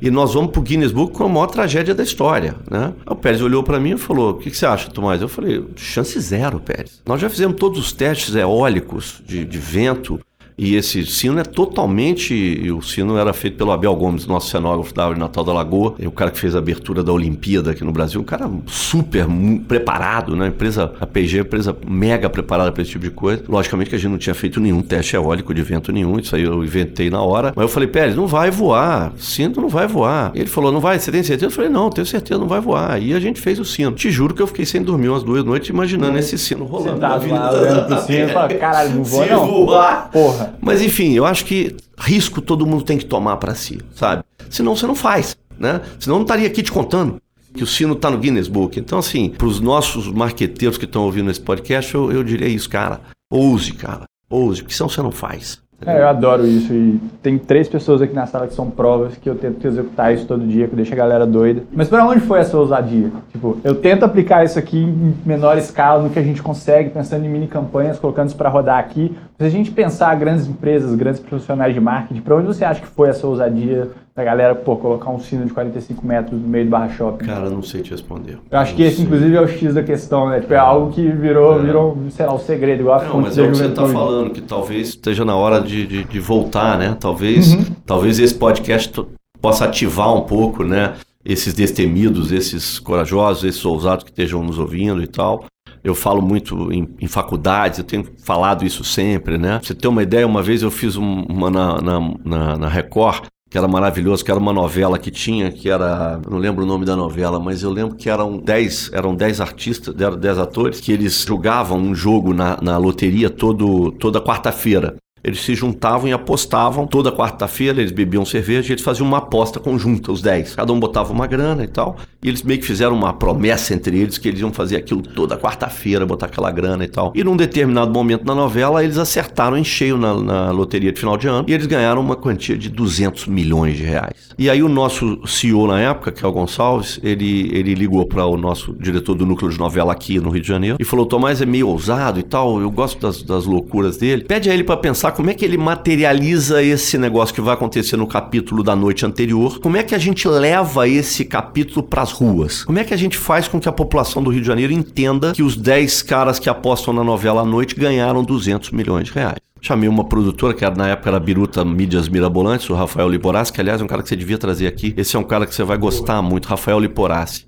[0.02, 2.92] E nós vamos para o Guinness Book com a maior tragédia da história, né?
[3.06, 5.22] o Pérez olhou para mim e falou, o que, que, você acha, Tomás?
[5.22, 7.00] Eu falei, chance zero, Pérez.
[7.06, 10.18] Nós já fizemos todos os testes eólicos de, de vento,
[10.56, 12.70] e esse sino é totalmente.
[12.70, 16.06] O sino era feito pelo Abel Gomes, nosso cenógrafo da Árvore Natal da Lagoa, é
[16.06, 19.26] o cara que fez a abertura da Olimpíada aqui no Brasil, um cara super
[19.66, 20.48] preparado, né?
[20.48, 23.42] Empresa, a PG, empresa mega preparada para esse tipo de coisa.
[23.48, 26.42] Logicamente que a gente não tinha feito nenhum teste eólico de vento nenhum, isso aí
[26.42, 27.52] eu inventei na hora.
[27.54, 30.32] Mas eu falei, Pérez, não vai voar, sino não vai voar.
[30.34, 31.46] Ele falou, não vai, você tem certeza?
[31.46, 33.00] Eu falei, não, tenho certeza, não vai voar.
[33.00, 33.92] E a gente fez o sino.
[33.92, 36.94] Te juro que eu fiquei sem dormir umas duas noites imaginando esse sino rolando.
[36.94, 39.46] Sentado lá, olhando pro sino e falando, caralho, não voa não.
[39.46, 40.10] voar.
[40.10, 40.41] Porra.
[40.60, 44.22] Mas enfim, eu acho que risco todo mundo tem que tomar para si, sabe?
[44.50, 45.80] Senão você não faz, né?
[45.98, 47.20] Senão eu não estaria aqui te contando
[47.54, 48.78] que o sino está no Guinness Book.
[48.78, 52.68] Então, assim, para os nossos marqueteiros que estão ouvindo esse podcast, eu, eu diria isso,
[52.68, 53.00] cara.
[53.30, 54.04] Ouse, cara.
[54.28, 55.60] Ouse, porque senão você não faz.
[55.86, 59.28] É, eu adoro isso e tem três pessoas aqui na sala que são provas que
[59.28, 61.64] eu tento executar isso todo dia, que deixa a galera doida.
[61.72, 63.10] Mas para onde foi essa ousadia?
[63.32, 67.24] Tipo, eu tento aplicar isso aqui em menor escala, no que a gente consegue, pensando
[67.24, 69.14] em mini campanhas, colocando isso para rodar aqui.
[69.42, 72.86] Se a gente pensar grandes empresas, grandes profissionais de marketing, para onde você acha que
[72.86, 76.70] foi essa ousadia da galera, pô, colocar um sino de 45 metros no meio do
[76.70, 77.24] barra shopping?
[77.24, 78.38] Cara, não sei te responder.
[78.48, 79.04] Eu acho que esse, sei.
[79.04, 80.38] inclusive, é o X da questão, né?
[80.38, 81.62] Tipo, é, é algo que virou, é.
[81.64, 84.30] virou, sei lá, o segredo, igual a Não, mas é o que você está falando,
[84.30, 86.96] que talvez esteja na hora de, de, de voltar, né?
[87.00, 87.64] Talvez, uhum.
[87.84, 88.92] talvez esse podcast
[89.40, 90.92] possa ativar um pouco, né?
[91.24, 95.46] Esses destemidos, esses corajosos, esses ousados que estejam nos ouvindo e tal.
[95.84, 99.58] Eu falo muito em, em, faculdades, eu tenho falado isso sempre, né?
[99.58, 103.26] Pra você ter uma ideia, uma vez eu fiz uma na, na, na, na Record,
[103.52, 106.86] que era maravilhoso, que era uma novela que tinha, que era, não lembro o nome
[106.86, 110.90] da novela, mas eu lembro que eram 10, eram 10 artistas, eram 10 atores, que
[110.90, 114.96] eles jogavam um jogo na, na loteria todo, toda quarta-feira.
[115.24, 119.60] Eles se juntavam e apostavam toda quarta-feira, eles bebiam cerveja e eles faziam uma aposta
[119.60, 120.56] conjunta, os 10.
[120.56, 121.96] Cada um botava uma grana e tal.
[122.22, 125.36] E eles meio que fizeram uma promessa entre eles que eles iam fazer aquilo toda
[125.36, 127.12] quarta-feira, botar aquela grana e tal.
[127.14, 131.16] E num determinado momento na novela, eles acertaram em cheio na, na loteria de final
[131.16, 134.32] de ano e eles ganharam uma quantia de 200 milhões de reais.
[134.38, 138.26] E aí o nosso CEO na época, que é o Gonçalves, ele, ele ligou para
[138.26, 141.40] o nosso diretor do núcleo de novela aqui no Rio de Janeiro e falou: Tomás
[141.40, 144.24] é meio ousado e tal, eu gosto das, das loucuras dele.
[144.24, 147.96] Pede a ele para pensar como é que ele materializa esse negócio que vai acontecer
[147.96, 149.58] no capítulo da noite anterior?
[149.60, 152.64] Como é que a gente leva esse capítulo para as ruas?
[152.64, 155.32] Como é que a gente faz com que a população do Rio de Janeiro entenda
[155.32, 159.36] que os 10 caras que apostam na novela à noite ganharam 200 milhões de reais?
[159.60, 163.80] Chamei uma produtora, que na época era Biruta Mídias Mirabolantes, o Rafael Liporassi, que aliás
[163.80, 164.92] é um cara que você devia trazer aqui.
[164.96, 167.46] Esse é um cara que você vai gostar muito, Rafael Liporassi.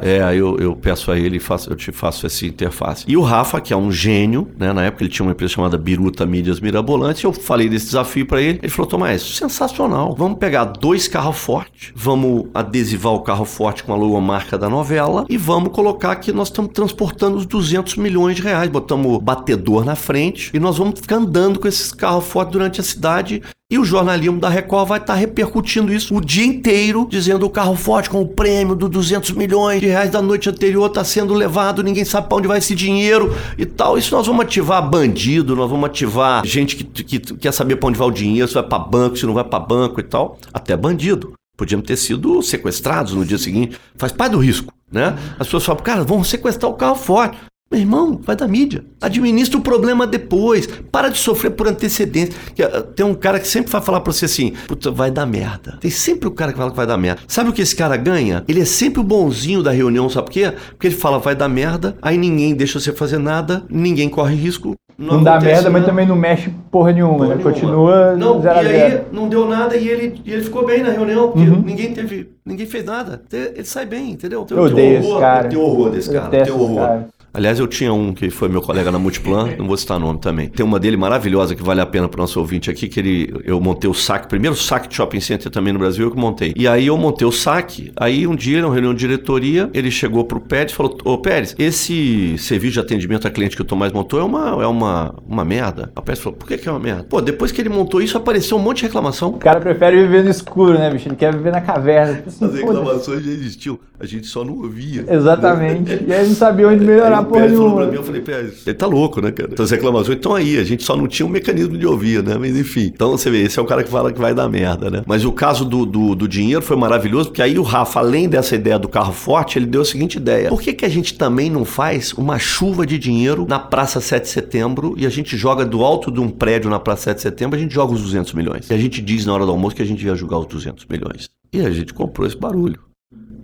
[0.00, 3.04] É, aí eu, eu, peço a ele faço, eu te faço essa interface.
[3.06, 4.72] E o Rafa, que é um gênio, né?
[4.72, 8.40] Na época ele tinha uma empresa chamada Biruta Mídias Mirabolantes, eu falei desse desafio para
[8.40, 8.58] ele.
[8.62, 10.14] Ele falou: Tomás, sensacional.
[10.16, 15.26] Vamos pegar dois carros fortes, vamos adesivar o carro forte com a logomarca da novela
[15.28, 18.70] e vamos colocar que nós estamos transportando os 200 milhões de reais.
[18.70, 22.84] Botamos batedor na frente e nós vamos ficar andando com esses carros fortes durante a
[22.84, 27.46] cidade e o jornalismo da Record vai estar tá repercutindo isso o dia inteiro, dizendo
[27.46, 31.02] o carro forte com o prêmio dos 200 milhões de reais da noite anterior está
[31.02, 33.96] sendo levado, ninguém sabe para onde vai esse dinheiro e tal.
[33.96, 37.88] Isso nós vamos ativar bandido, nós vamos ativar gente que, que, que quer saber para
[37.88, 40.36] onde vai o dinheiro, se vai para banco, se não vai para banco e tal.
[40.52, 41.32] Até bandido.
[41.56, 43.78] Podíamos ter sido sequestrados no dia seguinte.
[43.96, 45.16] Faz parte do risco, né?
[45.38, 47.38] As pessoas falam, cara, vamos sequestrar o carro forte.
[47.72, 48.84] Meu irmão, vai da mídia.
[49.00, 50.66] Administra o problema depois.
[50.66, 52.34] Para de sofrer por antecedência.
[52.60, 55.78] Ah, tem um cara que sempre vai falar pra você assim: puta, vai dar merda.
[55.80, 57.22] Tem sempre o cara que fala que vai dar merda.
[57.26, 58.44] Sabe o que esse cara ganha?
[58.46, 60.52] Ele é sempre o bonzinho da reunião, sabe por quê?
[60.72, 64.74] Porque ele fala vai dar merda, aí ninguém deixa você fazer nada, ninguém corre risco
[64.98, 67.34] Não, não dá merda, mas também não mexe porra nenhuma, porra né?
[67.36, 67.52] Nenhuma.
[67.52, 70.90] Continua não, zero e aí não deu nada e ele, e ele ficou bem na
[70.90, 71.62] reunião, porque uhum.
[71.62, 73.22] ninguém teve, ninguém fez nada.
[73.32, 74.46] Ele sai bem, entendeu?
[74.50, 75.48] Eu, eu odeio horror, esse cara.
[75.48, 76.86] Tenho horror desse cara, eu tenho horror.
[76.86, 77.08] Cara.
[77.34, 80.48] Aliás, eu tinha um que foi meu colega na Multiplan, não vou citar nome também.
[80.48, 83.34] Tem uma dele maravilhosa que vale a pena para o nosso ouvinte aqui, que ele,
[83.44, 86.52] eu montei o saque, primeiro saque de shopping center também no Brasil, eu que montei.
[86.54, 90.24] E aí eu montei o saque, aí um dia, numa reunião de diretoria, ele chegou
[90.24, 93.92] pro Pérez e falou, ô Pérez, esse serviço de atendimento a cliente que o Tomás
[93.92, 95.90] montou é uma, é uma, uma merda.
[95.96, 97.04] O Pérez falou, por que, que é uma merda?
[97.04, 99.30] Pô, depois que ele montou isso, apareceu um monte de reclamação.
[99.30, 101.08] O cara prefere viver no escuro, né, bicho?
[101.08, 102.22] Ele quer viver na caverna.
[102.26, 105.06] As reclamações já existiam, a gente só não ouvia.
[105.08, 106.04] Exatamente.
[106.06, 109.20] E aí não sabia onde melhorar aí, porra nenhuma eu falei, Pérez, ele tá louco,
[109.20, 109.50] né, cara?
[109.52, 112.36] Então as reclamações estão aí, a gente só não tinha um mecanismo de ouvir, né?
[112.38, 112.90] Mas enfim.
[112.94, 115.02] Então você vê, esse é o cara que fala que vai dar merda, né?
[115.06, 118.54] Mas o caso do, do, do dinheiro foi maravilhoso, porque aí o Rafa, além dessa
[118.54, 121.50] ideia do carro forte, ele deu a seguinte ideia: por que, que a gente também
[121.50, 125.64] não faz uma chuva de dinheiro na Praça 7 de Setembro e a gente joga
[125.64, 128.32] do alto de um prédio na Praça 7 de Setembro, a gente joga os 200
[128.34, 128.70] milhões.
[128.70, 130.86] E a gente diz na hora do almoço que a gente ia jogar os 200
[130.86, 131.28] milhões.
[131.52, 132.91] E a gente comprou esse barulho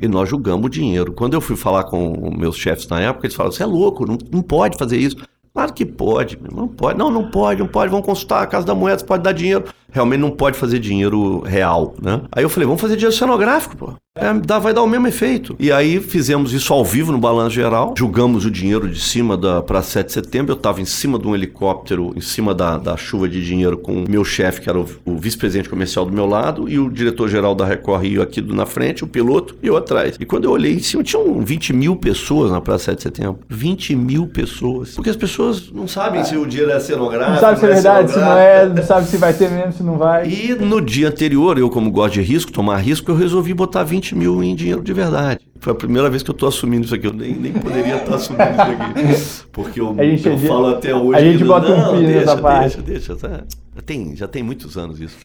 [0.00, 1.12] e nós julgamos dinheiro.
[1.12, 4.16] Quando eu fui falar com meus chefes na época, eles falaram: você é louco, não,
[4.32, 5.16] não pode fazer isso.
[5.52, 6.98] Claro que pode, não pode.
[6.98, 7.90] Não, não pode, não pode.
[7.90, 9.64] Vamos consultar a Casa da Moeda, pode dar dinheiro.
[9.90, 12.20] Realmente não pode fazer dinheiro real, né?
[12.32, 13.94] Aí eu falei, vamos fazer dinheiro cenográfico, pô.
[14.18, 15.54] É, dá, vai dar o mesmo efeito.
[15.58, 19.62] E aí fizemos isso ao vivo no balanço geral, julgamos o dinheiro de cima da
[19.62, 20.52] para 7 de setembro.
[20.52, 24.02] Eu estava em cima de um helicóptero, em cima da, da chuva de dinheiro, com
[24.02, 27.54] o meu chefe, que era o, o vice-presidente comercial do meu lado, e o diretor-geral
[27.54, 30.16] da Record Rio aqui do, na frente, o piloto, e eu atrás.
[30.18, 33.38] E quando eu olhei em cima, tinham 20 mil pessoas na Praça 7 de setembro.
[33.48, 34.94] 20 mil pessoas.
[34.94, 37.32] Porque as pessoas não sabem se o dinheiro é cenográfico.
[37.34, 39.82] Não sabe se é verdade, se não é, não sabe se vai ter mesmo, se
[39.82, 40.28] não vai.
[40.28, 44.08] E no dia anterior, eu, como gosto de risco, tomar risco, eu resolvi botar 20
[44.08, 45.40] 20 mil em dinheiro de verdade.
[45.60, 47.06] Foi a primeira vez que eu estou assumindo isso aqui.
[47.06, 49.48] Eu nem, nem poderia estar assumindo isso aqui.
[49.52, 51.18] Porque eu, eu falo até hoje.
[51.18, 52.80] A gente bota um pi nessa parte.
[52.80, 53.46] Deixa, deixa.
[53.74, 55.18] Já tem, já tem muitos anos isso.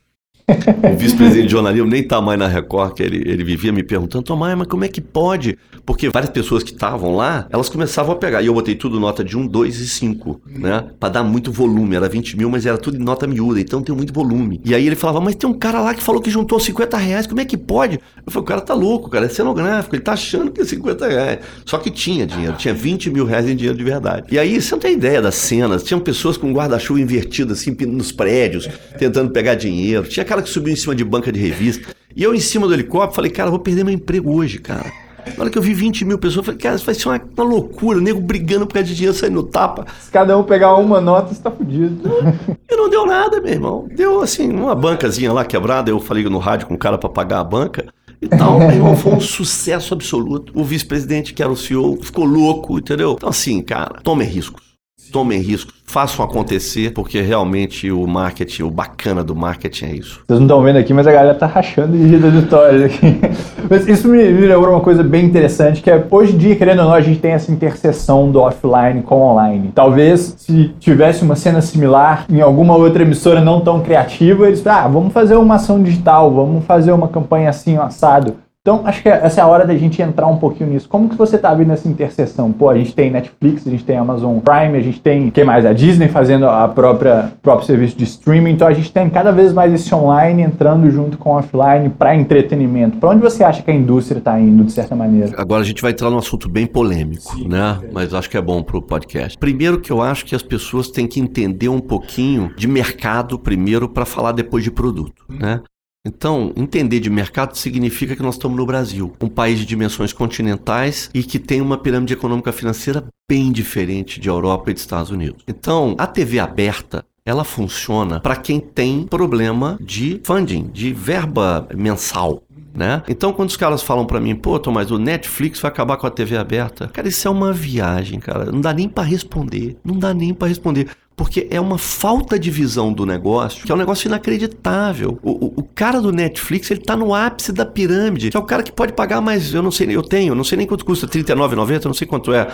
[0.94, 4.24] o vice-presidente de jornalismo nem está mais na Record, que ele, ele vivia me perguntando,
[4.24, 5.58] Tomás, mas como é que pode?
[5.86, 8.42] Porque várias pessoas que estavam lá, elas começavam a pegar.
[8.42, 10.86] E eu botei tudo nota de 1, 2 e 5, né?
[11.00, 11.96] Pra dar muito volume.
[11.96, 14.62] Era 20 mil, mas era tudo em nota miúda, então tem muito volume.
[14.66, 17.28] E aí ele falava, mas tem um cara lá que falou que juntou 50 reais,
[17.28, 18.00] como é que pode?
[18.26, 21.08] Eu falei, o cara tá louco, cara, é cenográfico, ele tá achando que é 50
[21.08, 21.40] reais.
[21.66, 24.28] Só que tinha dinheiro, tinha 20 mil reais em dinheiro de verdade.
[24.32, 28.12] E aí você não tem ideia das cenas, tinham pessoas com guarda-chuva invertido assim nos
[28.12, 30.08] prédios, tentando pegar dinheiro.
[30.08, 31.94] Tinha cara que subiu em cima de banca de revista.
[32.16, 34.92] E eu em cima do helicóptero falei, cara, vou perder meu emprego hoje, cara.
[35.38, 37.22] Na hora que eu vi 20 mil pessoas, eu falei, cara, isso vai ser uma,
[37.38, 39.86] uma loucura, o nego brigando por causa de dinheiro, saindo no tapa.
[40.02, 42.02] Se cada um pegar uma nota, você tá fudido.
[42.70, 43.88] E não deu nada, meu irmão.
[43.96, 47.40] Deu, assim, uma bancazinha lá quebrada, eu falei no rádio com o cara para pagar
[47.40, 47.86] a banca
[48.20, 48.58] e tal.
[48.58, 50.52] Meu irmão, foi um sucesso absoluto.
[50.56, 53.14] O vice-presidente, que era o CEO, ficou louco, entendeu?
[53.14, 54.73] Então, assim, cara, tome riscos
[55.14, 60.22] tomem riscos, façam acontecer, porque realmente o marketing, o bacana do marketing é isso.
[60.28, 63.20] Vocês não estão vendo aqui, mas a galera tá rachando de rir histórias aqui.
[63.70, 66.80] Mas isso me, me lembrou uma coisa bem interessante, que é hoje em dia, querendo
[66.80, 69.72] ou não, a gente tem essa interseção do offline com online.
[69.74, 74.88] Talvez se tivesse uma cena similar em alguma outra emissora não tão criativa, eles, ah,
[74.88, 78.36] vamos fazer uma ação digital, vamos fazer uma campanha assim, assado.
[78.66, 80.88] Então, acho que essa é a hora da gente entrar um pouquinho nisso.
[80.88, 82.50] Como que você está vendo essa interseção?
[82.50, 85.66] Pô, a gente tem Netflix, a gente tem Amazon Prime, a gente tem, quem mais?
[85.66, 88.52] A Disney fazendo a própria próprio serviço de streaming.
[88.52, 92.16] Então, a gente tem cada vez mais esse online entrando junto com o offline para
[92.16, 93.00] entretenimento.
[93.00, 95.34] Para onde você acha que a indústria está indo, de certa maneira?
[95.38, 97.80] Agora a gente vai entrar num assunto bem polêmico, Sim, né?
[97.84, 97.90] É.
[97.92, 99.38] Mas acho que é bom para o podcast.
[99.38, 103.90] Primeiro que eu acho que as pessoas têm que entender um pouquinho de mercado primeiro
[103.90, 105.60] para falar depois de produto, né?
[106.06, 111.10] Então, entender de mercado significa que nós estamos no Brasil, um país de dimensões continentais
[111.14, 115.44] e que tem uma pirâmide econômica financeira bem diferente de Europa e de Estados Unidos.
[115.48, 122.44] Então, a TV aberta ela funciona para quem tem problema de funding, de verba mensal.
[122.76, 123.04] Né?
[123.08, 126.12] Então, quando os caras falam para mim, pô, Tomás, o Netflix vai acabar com a
[126.12, 128.52] TV aberta, cara, isso é uma viagem, cara.
[128.52, 129.78] Não dá nem para responder.
[129.86, 133.76] Não dá nem para responder porque é uma falta de visão do negócio, que é
[133.76, 135.20] um negócio inacreditável.
[135.22, 138.44] O, o, o, cara do Netflix, ele tá no ápice da pirâmide, que é o
[138.44, 141.06] cara que pode pagar mais, eu não sei, eu tenho, não sei nem quanto custa,
[141.06, 142.48] R$39,90, não sei quanto é.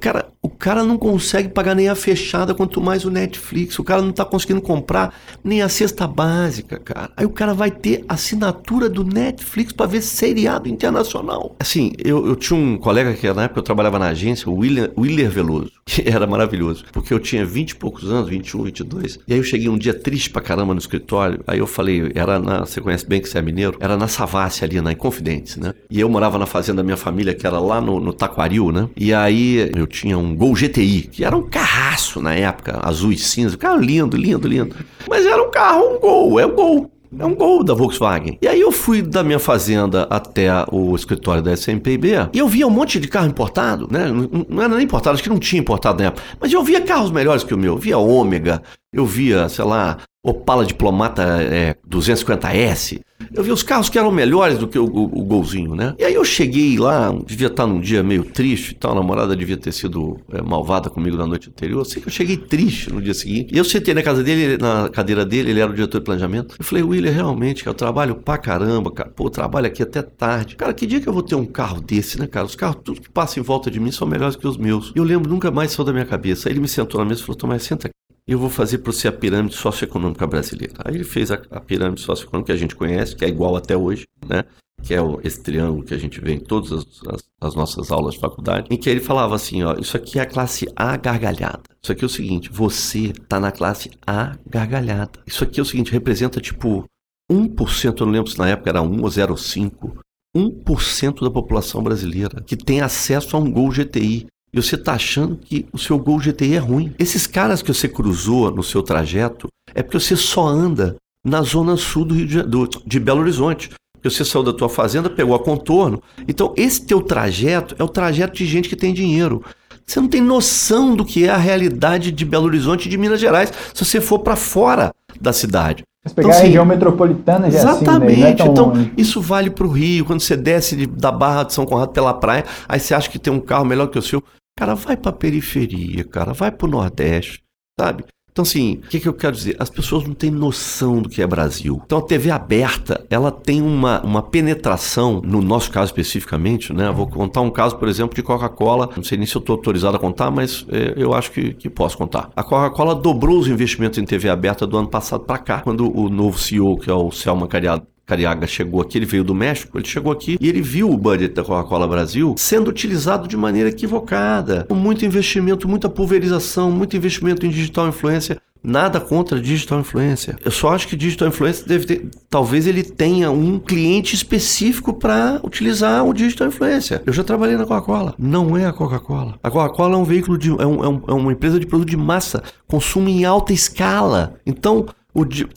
[0.00, 3.78] Cara, o cara não consegue pagar nem a fechada, quanto mais o Netflix.
[3.78, 7.10] O cara não tá conseguindo comprar nem a cesta básica, cara.
[7.16, 11.56] Aí o cara vai ter assinatura do Netflix para ver seriado internacional.
[11.60, 14.90] Assim, eu, eu tinha um colega que na época eu trabalhava na agência, o William,
[14.96, 19.18] Willer Veloso, que era maravilhoso, porque eu tinha 20 e poucos anos, 21, 22.
[19.26, 21.40] E aí eu cheguei um dia triste pra caramba no escritório.
[21.46, 24.64] Aí eu falei, era na, você conhece bem que você é mineiro, era na Savassi
[24.64, 25.74] ali, na Inconfidentes, né?
[25.90, 28.88] E eu morava na fazenda da minha família, que era lá no, no Taquaril, né?
[28.96, 33.18] E aí eu tinha um Gol GTI, que era um carraço na época, azul e
[33.18, 34.76] cinza, carro lindo, lindo, lindo.
[35.08, 36.91] Mas era um carro, um Gol, é um Gol.
[37.18, 38.38] É um gol da Volkswagen.
[38.40, 42.66] E aí eu fui da minha fazenda até o escritório da SMPB e eu via
[42.66, 44.06] um monte de carro importado, né?
[44.48, 46.22] Não, era nem importado, acho que não tinha importado na época.
[46.40, 47.74] Mas eu via carros melhores que o meu.
[47.74, 53.00] Eu via Ômega, eu via, sei lá, Opala Diplomata é, 250S.
[53.34, 55.94] Eu vi os carros que eram melhores do que o, o, o, golzinho, né?
[55.98, 59.34] E aí eu cheguei lá, devia estar num dia meio triste e tal, a namorada
[59.34, 61.80] devia ter sido é, malvada comigo na noite anterior.
[61.80, 63.52] Eu sei que eu cheguei triste no dia seguinte.
[63.52, 66.56] E eu sentei na casa dele, na cadeira dele, ele era o diretor de planejamento.
[66.58, 69.10] Eu falei, William, realmente, eu trabalho pra caramba, cara.
[69.10, 70.54] Pô, eu trabalho aqui até tarde.
[70.56, 72.46] Cara, que dia que eu vou ter um carro desse, né, cara?
[72.46, 74.92] Os carros, tudo que passa em volta de mim são melhores que os meus.
[74.94, 76.48] E eu lembro, nunca mais saiu da minha cabeça.
[76.48, 78.92] Aí ele me sentou na mesa e falou, Tomás, senta aqui eu vou fazer para
[78.92, 80.74] você a pirâmide socioeconômica brasileira.
[80.84, 83.76] Aí ele fez a, a, pirâmide socioeconômica que a gente conhece, que é igual até
[83.76, 84.44] hoje, né?
[84.82, 87.90] que é o, esse triângulo que a gente vê em todas as, as, as, nossas
[87.90, 90.96] aulas de faculdade, em que ele falava assim, ó, isso aqui é a classe A
[90.96, 91.62] gargalhada.
[91.80, 95.20] Isso aqui é o seguinte, você está na classe A gargalhada.
[95.26, 96.84] Isso aqui é o seguinte, representa tipo
[97.30, 99.96] 1%, eu não lembro se na época era 1 ou 0,5%,
[100.36, 105.36] 1% da população brasileira que tem acesso a um Gol GTI e você está achando
[105.36, 106.94] que o seu Gol GTI é ruim.
[106.98, 111.76] Esses caras que você cruzou no seu trajeto é porque você só anda na zona
[111.76, 113.70] sul do Rio de, do, de Belo Horizonte.
[113.94, 116.02] Porque você saiu da tua fazenda, pegou a contorno.
[116.26, 119.44] Então, esse teu trajeto é o trajeto de gente que tem dinheiro.
[119.86, 123.20] Você não tem noção do que é a realidade de Belo Horizonte e de Minas
[123.20, 125.84] Gerais se você for para fora da cidade.
[126.04, 128.12] Mas pegar então, a região metropolitana já Exatamente.
[128.12, 128.28] Assim, né?
[128.28, 128.92] é então, longe.
[128.96, 130.04] isso vale para o Rio.
[130.04, 133.18] Quando você desce de, da Barra de São Conrado pela praia, aí você acha que
[133.18, 134.22] tem um carro melhor que o seu.
[134.56, 137.42] Cara, vai para a periferia, cara, vai para o Nordeste,
[137.78, 138.04] sabe?
[138.32, 139.56] Então, assim, o que, que eu quero dizer?
[139.58, 141.82] As pessoas não têm noção do que é Brasil.
[141.84, 146.90] Então, a TV aberta, ela tem uma, uma penetração, no nosso caso especificamente, né?
[146.90, 148.88] vou contar um caso, por exemplo, de Coca-Cola.
[148.96, 151.68] Não sei nem se eu estou autorizado a contar, mas é, eu acho que, que
[151.68, 152.30] posso contar.
[152.34, 156.08] A Coca-Cola dobrou os investimentos em TV aberta do ano passado para cá, quando o
[156.08, 159.88] novo CEO, que é o Selma Cariado, Cariaga chegou aqui, ele veio do México, ele
[159.88, 164.66] chegou aqui e ele viu o budget da Coca-Cola Brasil sendo utilizado de maneira equivocada,
[164.68, 168.38] com muito investimento, muita pulverização, muito investimento em digital influência.
[168.62, 170.36] Nada contra digital influência.
[170.44, 172.08] Eu só acho que digital influência deve ter.
[172.30, 177.02] Talvez ele tenha um cliente específico para utilizar o digital influência.
[177.04, 178.14] Eu já trabalhei na Coca-Cola.
[178.16, 179.34] Não é a Coca-Cola.
[179.42, 180.50] A Coca-Cola é um veículo de.
[180.50, 182.40] É, um, é, um, é uma empresa de produto de massa.
[182.68, 184.34] Consumo em alta escala.
[184.46, 184.86] Então,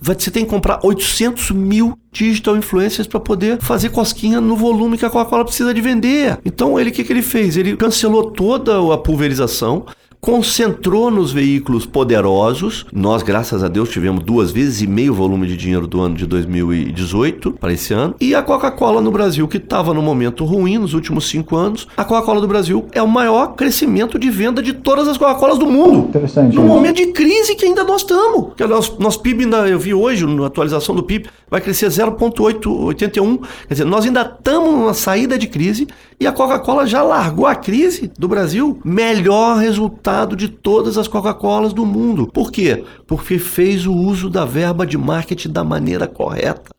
[0.02, 5.06] você tem que comprar 800 mil digital influencers para poder fazer cosquinha no volume que
[5.06, 6.38] a Coca-Cola precisa de vender.
[6.44, 7.56] Então, ele o que, que ele fez?
[7.56, 9.86] Ele cancelou toda a pulverização,
[10.26, 12.84] concentrou nos veículos poderosos.
[12.92, 16.26] Nós, graças a Deus, tivemos duas vezes e meio volume de dinheiro do ano de
[16.26, 18.16] 2018 para esse ano.
[18.20, 22.04] E a Coca-Cola no Brasil, que estava no momento ruim nos últimos cinco anos, a
[22.04, 26.08] Coca-Cola do Brasil é o maior crescimento de venda de todas as Coca-Colas do mundo.
[26.10, 26.56] Interessante.
[26.56, 28.56] No momento de crise que ainda nós estamos.
[28.58, 33.40] Que nosso, nosso PIB, ainda, eu vi hoje, na atualização do PIB, vai crescer 0,81.
[33.68, 35.86] Quer dizer, nós ainda estamos numa saída de crise
[36.20, 38.80] e a Coca-Cola já largou a crise do Brasil.
[38.84, 42.28] Melhor resultado de todas as Coca-Colas do mundo.
[42.28, 42.84] Por quê?
[43.06, 46.76] Porque fez o uso da verba de marketing da maneira correta.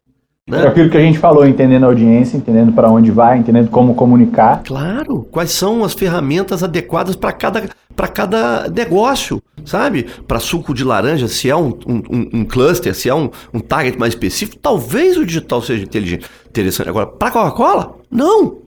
[0.49, 0.63] Né?
[0.63, 3.95] É aquilo que a gente falou, entendendo a audiência, entendendo para onde vai, entendendo como
[3.97, 4.63] comunicar.
[4.65, 7.69] Claro, quais são as ferramentas adequadas para cada,
[8.15, 10.07] cada negócio, sabe?
[10.27, 13.99] Para suco de laranja, se é um, um, um cluster, se é um, um target
[13.99, 16.89] mais específico, talvez o digital seja inteligente, interessante.
[16.89, 18.66] Agora, para Coca-Cola, não.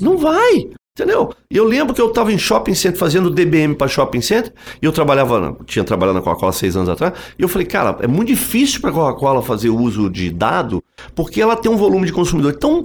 [0.00, 0.70] Não vai.
[0.98, 1.34] Entendeu?
[1.50, 4.92] Eu lembro que eu estava em shopping center fazendo DBM para shopping center, e eu
[4.92, 8.80] trabalhava, tinha trabalhado na Coca-Cola seis anos atrás, e eu falei, cara, é muito difícil
[8.80, 10.82] para a Coca-Cola fazer uso de dado,
[11.14, 12.82] porque ela tem um volume de consumidor tão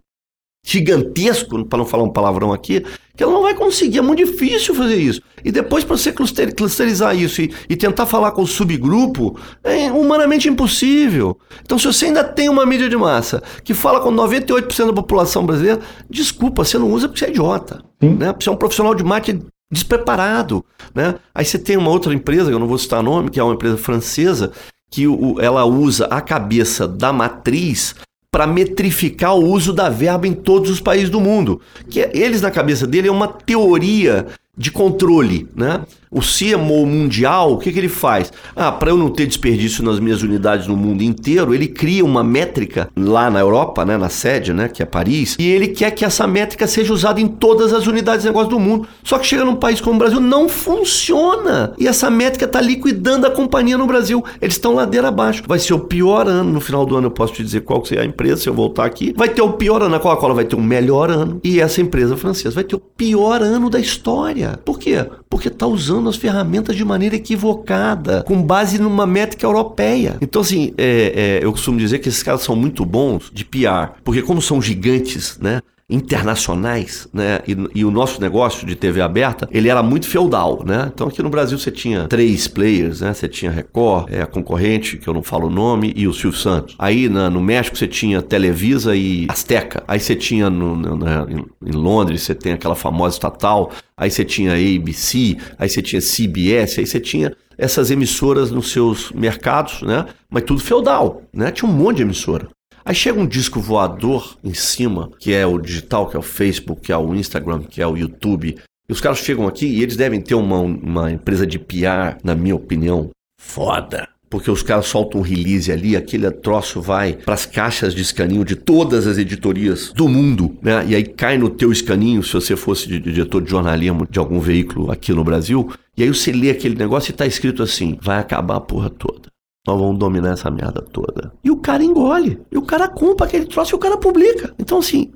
[0.63, 2.83] gigantesco, para não falar um palavrão aqui,
[3.15, 5.21] que ela não vai conseguir, é muito difícil fazer isso.
[5.43, 10.47] E depois para você clusterizar isso e, e, tentar falar com o subgrupo, é humanamente
[10.47, 11.37] impossível.
[11.61, 15.45] Então se você ainda tem uma mídia de massa que fala com 98% da população
[15.45, 17.83] brasileira, desculpa, você não usa porque você é idiota.
[17.99, 18.33] Né?
[18.39, 20.63] Você é um profissional de marketing despreparado.
[20.93, 21.15] Né?
[21.33, 23.53] Aí você tem uma outra empresa, que eu não vou citar nome, que é uma
[23.53, 24.51] empresa francesa,
[24.91, 27.95] que o, ela usa a cabeça da matriz
[28.31, 31.59] para metrificar o uso da verba em todos os países do mundo.
[31.89, 34.27] Que é, eles, na cabeça dele, é uma teoria
[34.57, 35.85] de controle, né?
[36.13, 38.33] O CMO mundial, o que, que ele faz?
[38.53, 42.21] Ah, para eu não ter desperdício nas minhas unidades no mundo inteiro, ele cria uma
[42.21, 46.03] métrica lá na Europa, né, na sede, né, que é Paris, e ele quer que
[46.03, 48.85] essa métrica seja usada em todas as unidades de negócio do mundo.
[49.05, 51.73] Só que chega num país como o Brasil, não funciona.
[51.77, 54.21] E essa métrica está liquidando a companhia no Brasil.
[54.41, 55.43] Eles estão ladeira abaixo.
[55.47, 56.51] Vai ser o pior ano.
[56.51, 58.53] No final do ano eu posso te dizer qual que é a empresa, se eu
[58.53, 59.13] voltar aqui.
[59.15, 59.95] Vai ter o pior ano.
[59.95, 61.39] A Coca-Cola vai ter o melhor ano.
[61.43, 64.59] E essa empresa francesa vai ter o pior ano da história.
[64.65, 65.05] Por quê?
[65.29, 70.17] Porque está usando as ferramentas de maneira equivocada, com base numa métrica europeia.
[70.21, 73.93] Então, assim, é, é, eu costumo dizer que esses caras são muito bons de PR,
[74.03, 75.61] porque como são gigantes, né?
[75.91, 77.41] Internacionais, né?
[77.47, 80.89] E, e, o nosso negócio de TV aberta, ele era muito feudal, né?
[80.93, 83.13] Então aqui no Brasil você tinha três players, né?
[83.13, 86.39] Você tinha Record, é, a concorrente, que eu não falo o nome, e o Silvio
[86.39, 86.75] Santos.
[86.79, 89.83] Aí na, no México você tinha Televisa e Azteca.
[89.87, 93.71] Aí você tinha no, na, em, em Londres, você tem aquela famosa estatal.
[93.97, 99.11] Aí você tinha ABC, aí você tinha CBS, aí você tinha essas emissoras nos seus
[99.11, 100.07] mercados, né?
[100.29, 101.51] Mas tudo feudal, né?
[101.51, 102.47] Tinha um monte de emissora.
[102.83, 106.81] Aí chega um disco voador em cima, que é o digital, que é o Facebook,
[106.81, 108.57] que é o Instagram, que é o YouTube.
[108.89, 112.35] E os caras chegam aqui e eles devem ter uma, uma empresa de PR, na
[112.35, 113.09] minha opinião,
[113.39, 114.07] foda.
[114.29, 118.45] Porque os caras soltam um release ali, aquele troço vai para as caixas de escaninho
[118.45, 120.85] de todas as editorias do mundo, né?
[120.87, 124.89] E aí cai no teu escaninho, se você fosse diretor de jornalismo de algum veículo
[124.89, 128.55] aqui no Brasil, e aí você lê aquele negócio e tá escrito assim: vai acabar
[128.55, 129.29] a porra toda.
[129.65, 131.31] Nós vamos dominar essa merda toda.
[131.43, 132.41] E o cara engole.
[132.51, 134.53] E o cara compra aquele troço e o cara publica.
[134.57, 135.11] Então, assim,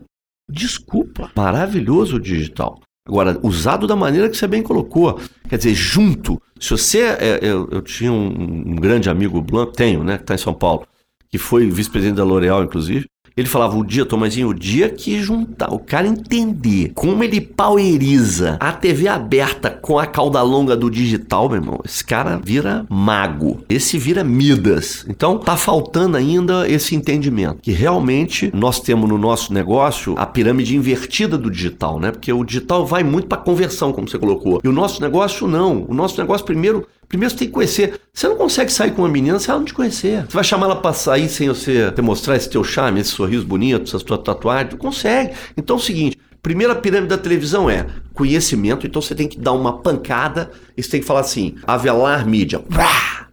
[0.50, 1.32] desculpa.
[1.36, 2.80] Maravilhoso o digital.
[3.08, 5.20] Agora, usado da maneira que você bem colocou.
[5.48, 6.42] Quer dizer, junto.
[6.60, 7.02] Se você.
[7.02, 10.18] É, eu, eu, tinha um, um, grande amigo, Blanco, tenho, né?
[10.18, 10.88] Que está em São Paulo.
[11.30, 13.08] Que foi vice-presidente da L'Oréal, inclusive.
[13.38, 18.56] Ele falava o dia, Tomazinho, o dia que juntar, o cara entender como ele poweriza
[18.62, 23.62] a TV aberta com a cauda longa do digital, meu irmão, esse cara vira mago.
[23.68, 25.06] Esse vira Midas.
[25.10, 27.58] Então, tá faltando ainda esse entendimento.
[27.62, 32.12] Que realmente nós temos no nosso negócio a pirâmide invertida do digital, né?
[32.12, 34.62] Porque o digital vai muito para conversão, como você colocou.
[34.64, 35.86] E o nosso negócio não.
[35.90, 37.98] O nosso negócio primeiro Primeiro você tem que conhecer.
[38.14, 40.26] Você não consegue sair com uma menina se ela não te conhecer.
[40.26, 43.84] Você vai chamar ela pra sair sem você mostrar esse teu charme, esse sorriso bonito,
[43.96, 44.72] essa tua tatuagem?
[44.72, 45.34] Não consegue.
[45.56, 49.54] Então é o seguinte: primeira pirâmide da televisão é conhecimento, então você tem que dar
[49.54, 52.62] uma pancada e você tem que falar assim: Avelar Mídia.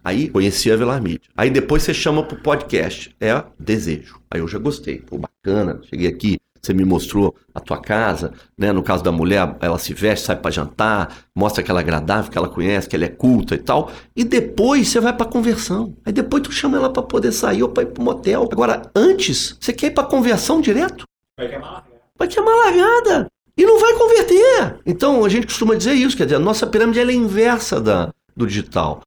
[0.01, 1.19] Aí conheci a Avelar Mídia.
[1.35, 3.13] Aí depois você chama pro podcast.
[3.19, 4.17] É desejo.
[4.31, 4.99] Aí eu já gostei.
[4.99, 8.71] Pô, bacana, cheguei aqui, você me mostrou a tua casa, né?
[8.71, 12.31] No caso da mulher, ela se veste, sai para jantar, mostra que ela é agradável,
[12.31, 13.91] que ela conhece, que ela é culta e tal.
[14.15, 15.93] E depois você vai para conversão.
[16.05, 18.47] Aí depois tu chama ela para poder sair ou para ir pro motel.
[18.49, 21.05] Agora, antes, você quer ir para conversão direto?
[21.37, 22.01] Vai queimar largada.
[22.17, 23.27] Vai queimar largada.
[23.57, 24.79] E não vai converter.
[24.85, 28.47] Então, a gente costuma dizer isso, quer dizer, a nossa pirâmide é inversa da, do
[28.47, 29.01] digital.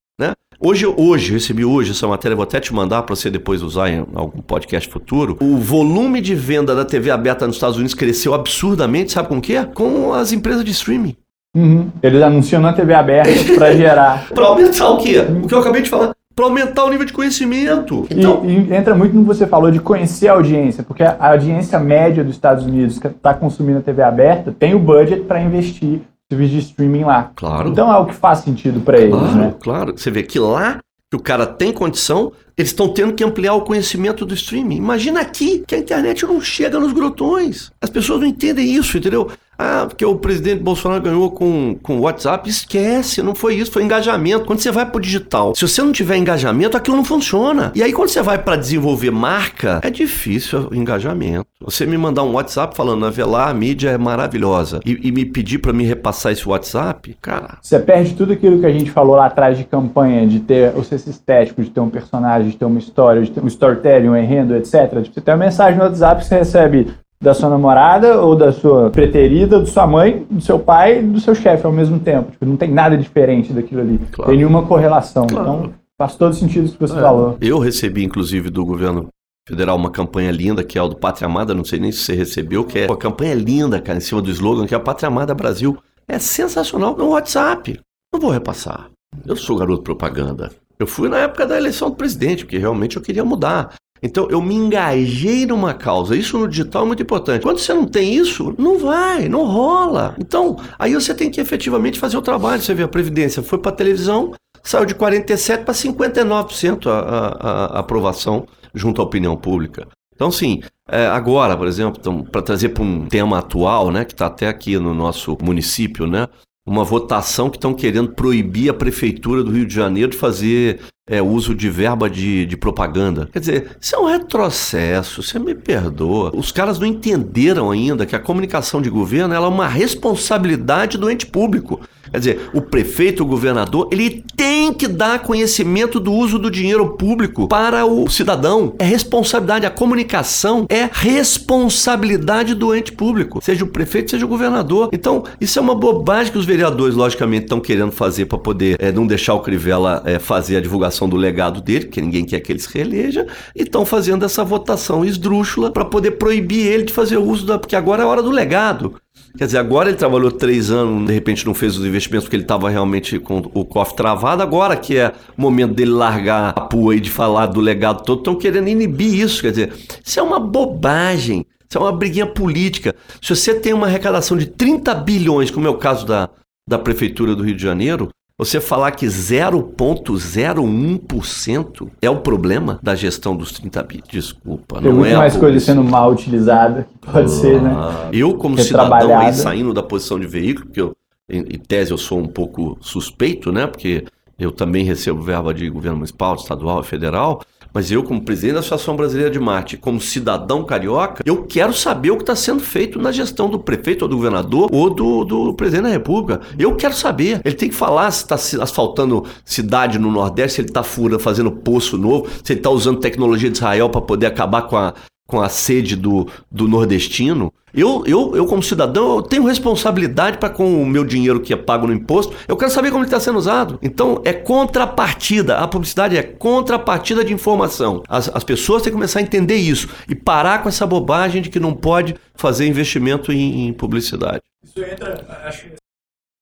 [0.59, 4.07] Hoje, hoje, recebi hoje essa matéria, vou até te mandar para você depois usar em
[4.15, 5.37] algum podcast futuro.
[5.39, 9.41] O volume de venda da TV aberta nos Estados Unidos cresceu absurdamente, sabe com o
[9.41, 9.63] quê?
[9.75, 11.15] Com as empresas de streaming.
[11.55, 11.91] Uhum.
[12.03, 14.29] Eles anunciam na TV aberta para gerar.
[14.29, 15.19] para aumentar o quê?
[15.45, 16.15] O que eu acabei de falar.
[16.35, 18.07] Para aumentar o nível de conhecimento.
[18.11, 18.43] Então...
[18.47, 21.79] E, e, entra muito no que você falou de conhecer a audiência, porque a audiência
[21.79, 26.01] média dos Estados Unidos que está consumindo a TV aberta tem o budget para investir
[26.31, 27.31] serviço de streaming lá.
[27.37, 27.69] Claro.
[27.69, 29.55] Então é o que faz sentido para claro, eles, né?
[29.61, 33.55] Claro, Você vê que lá que o cara tem condição, eles estão tendo que ampliar
[33.55, 34.77] o conhecimento do streaming.
[34.77, 37.71] Imagina aqui que a internet não chega nos grotões.
[37.81, 39.31] As pessoas não entendem isso, entendeu?
[39.59, 42.49] Ah, porque o presidente Bolsonaro ganhou com o WhatsApp.
[42.49, 44.45] Esquece, não foi isso, foi engajamento.
[44.45, 47.73] Quando você vai pro digital, se você não tiver engajamento, aquilo não funciona.
[47.75, 51.47] E aí, quando você vai para desenvolver marca, é difícil o engajamento.
[51.61, 55.25] Você me mandar um WhatsApp falando, a Velar, a mídia é maravilhosa, e, e me
[55.25, 57.59] pedir para me repassar esse WhatsApp, cara.
[57.63, 60.85] Você perde tudo aquilo que a gente falou lá atrás de campanha, de ter o
[60.85, 64.17] senso estético, de ter um personagem, de ter uma história, de ter um storytelling, um
[64.17, 65.03] enredo, etc.
[65.03, 66.89] Tipo, você tem uma mensagem no WhatsApp que você recebe
[67.21, 71.21] da sua namorada ou da sua preterida, da sua mãe, do seu pai e do
[71.21, 72.31] seu chefe ao mesmo tempo.
[72.31, 73.99] Tipo, não tem nada diferente daquilo ali.
[74.13, 74.31] Claro.
[74.31, 75.27] Tem nenhuma correlação.
[75.27, 75.43] Claro.
[75.43, 77.01] Então, faz todo sentido isso que você é.
[77.01, 77.37] falou.
[77.41, 79.09] Eu recebi, inclusive, do governo
[79.49, 82.15] federal uma campanha linda, que é o do Pátria Amada, não sei nem se você
[82.15, 85.09] recebeu, que é uma campanha linda, cara, em cima do slogan, que é a Pátria
[85.09, 85.79] Amada Brasil.
[86.09, 87.79] É sensacional no WhatsApp.
[88.13, 88.91] Não vou repassar.
[89.25, 90.51] Eu sou garoto propaganda.
[90.79, 93.75] Eu fui na época da eleição do presidente, porque realmente eu queria mudar.
[94.03, 96.17] Então eu me engajei numa causa.
[96.17, 97.43] Isso no digital é muito importante.
[97.43, 100.15] Quando você não tem isso, não vai, não rola.
[100.19, 102.63] Então, aí você tem que efetivamente fazer o trabalho.
[102.63, 104.33] Você vê a Previdência foi para a televisão,
[104.63, 109.87] saiu de 47% para 59% a, a, a aprovação junto à opinião pública.
[110.15, 114.13] Então, sim, é, agora, por exemplo, então, para trazer para um tema atual, né, que
[114.13, 116.27] está até aqui no nosso município, né,
[116.67, 121.23] uma votação que estão querendo proibir a prefeitura do Rio de Janeiro de fazer é,
[121.23, 123.29] uso de verba de, de propaganda.
[123.33, 126.33] Quer dizer, isso é um retrocesso, você me perdoa.
[126.35, 131.27] Os caras não entenderam ainda que a comunicação de governo é uma responsabilidade do ente
[131.27, 131.81] público.
[132.11, 136.91] Quer dizer, o prefeito, o governador, ele tem que dar conhecimento do uso do dinheiro
[136.95, 138.75] público para o cidadão.
[138.79, 139.67] É responsabilidade.
[139.67, 144.89] A comunicação é responsabilidade do ente público, seja o prefeito, seja o governador.
[144.93, 148.93] Então, isso é uma bobagem que os vereadores, logicamente, estão querendo fazer para poder é,
[148.93, 152.53] não deixar o Crivella é, fazer a divulgação do legado dele, que ninguém quer que
[152.53, 157.19] ele se reeleja, e estão fazendo essa votação esdrúxula para poder proibir ele de fazer
[157.19, 157.59] uso da.
[157.59, 158.95] Porque agora é hora do legado.
[159.37, 162.45] Quer dizer, agora ele trabalhou três anos, de repente não fez os investimentos porque ele
[162.45, 164.43] estava realmente com o cofre travado.
[164.43, 168.35] Agora que é momento dele largar a pua e de falar do legado todo, estão
[168.35, 169.43] querendo inibir isso.
[169.43, 169.73] Quer dizer,
[170.03, 171.45] isso é uma bobagem.
[171.69, 172.95] Isso é uma briguinha política.
[173.21, 176.31] Se você tem uma arrecadação de 30 bilhões, como é o caso da,
[176.67, 178.09] da Prefeitura do Rio de Janeiro,
[178.39, 184.03] você falar que 0,01% é o problema da gestão dos 30 bi.
[184.11, 185.17] Desculpa, Tem não muito é.
[185.17, 187.73] mais coisa sendo mal utilizada, pode ser, né?
[187.75, 190.95] Ah, Eu, como cidadão aí, saindo da posição de veículo, porque eu,
[191.31, 193.67] em, em tese eu sou um pouco suspeito, né?
[193.67, 194.05] Porque
[194.39, 197.41] eu também recebo verba de governo municipal, estadual e federal.
[197.77, 202.11] Mas eu, como presidente da Associação Brasileira de Marte, como cidadão carioca, eu quero saber
[202.11, 205.53] o que está sendo feito na gestão do prefeito ou do governador ou do, do
[205.53, 206.41] presidente da República.
[206.59, 207.43] Eu quero saber.
[207.45, 210.83] Ele tem que falar se está asfaltando cidade no Nordeste, se ele está
[211.19, 214.95] fazendo poço novo, se ele está usando tecnologia de Israel para poder acabar com a,
[215.27, 217.53] com a sede do, do nordestino.
[217.75, 221.57] Eu, eu, eu, como cidadão, eu tenho responsabilidade para com o meu dinheiro que é
[221.57, 222.35] pago no imposto.
[222.49, 223.79] Eu quero saber como ele está sendo usado.
[223.83, 225.59] Então, é contrapartida.
[225.59, 228.03] A publicidade é contrapartida de informação.
[228.09, 231.51] As, as pessoas têm que começar a entender isso e parar com essa bobagem de
[231.51, 234.41] que não pode fazer investimento em, em publicidade.
[234.65, 235.67] Isso entra, acho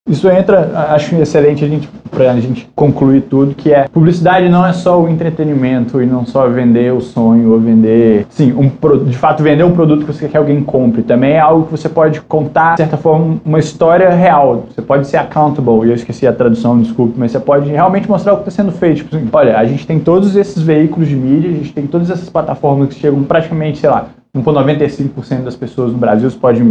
[0.06, 4.74] Isso entra, acho excelente a gente, pra gente concluir tudo, que é publicidade não é
[4.74, 8.70] só o entretenimento e não só vender o sonho ou vender, sim, um,
[9.08, 11.02] de fato vender um produto que você quer que alguém compre.
[11.02, 14.66] Também é algo que você pode contar, de certa forma, uma história real.
[14.68, 18.34] Você pode ser accountable, e eu esqueci a tradução, desculpe, mas você pode realmente mostrar
[18.34, 18.98] o que está sendo feito.
[18.98, 22.10] Tipo assim, olha, a gente tem todos esses veículos de mídia, a gente tem todas
[22.10, 26.62] essas plataformas que chegam praticamente, sei lá, 1,95% das pessoas no Brasil, você pode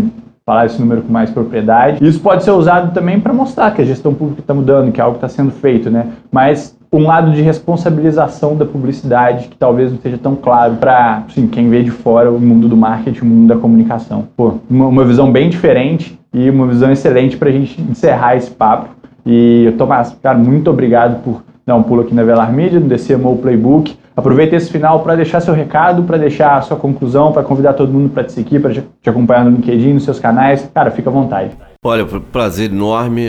[0.45, 2.05] falar esse número com mais propriedade.
[2.05, 5.15] Isso pode ser usado também para mostrar que a gestão pública está mudando, que algo
[5.15, 6.07] está sendo feito, né?
[6.31, 11.47] Mas um lado de responsabilização da publicidade que talvez não seja tão claro para assim,
[11.47, 14.27] quem vê de fora o mundo do marketing, o mundo da comunicação.
[14.37, 18.51] Pô, uma, uma visão bem diferente e uma visão excelente para a gente encerrar esse
[18.51, 18.89] papo.
[19.25, 23.37] E Tomás, cara, muito obrigado por dar um pulo aqui na Velar Media, no DCMO
[23.37, 23.97] Playbook.
[24.15, 27.91] Aproveita esse final para deixar seu recado, para deixar a sua conclusão, para convidar todo
[27.91, 30.69] mundo para te seguir, para te acompanhar no LinkedIn, nos seus canais.
[30.73, 31.51] Cara, fica à vontade.
[31.85, 33.27] Olha, pr- prazer enorme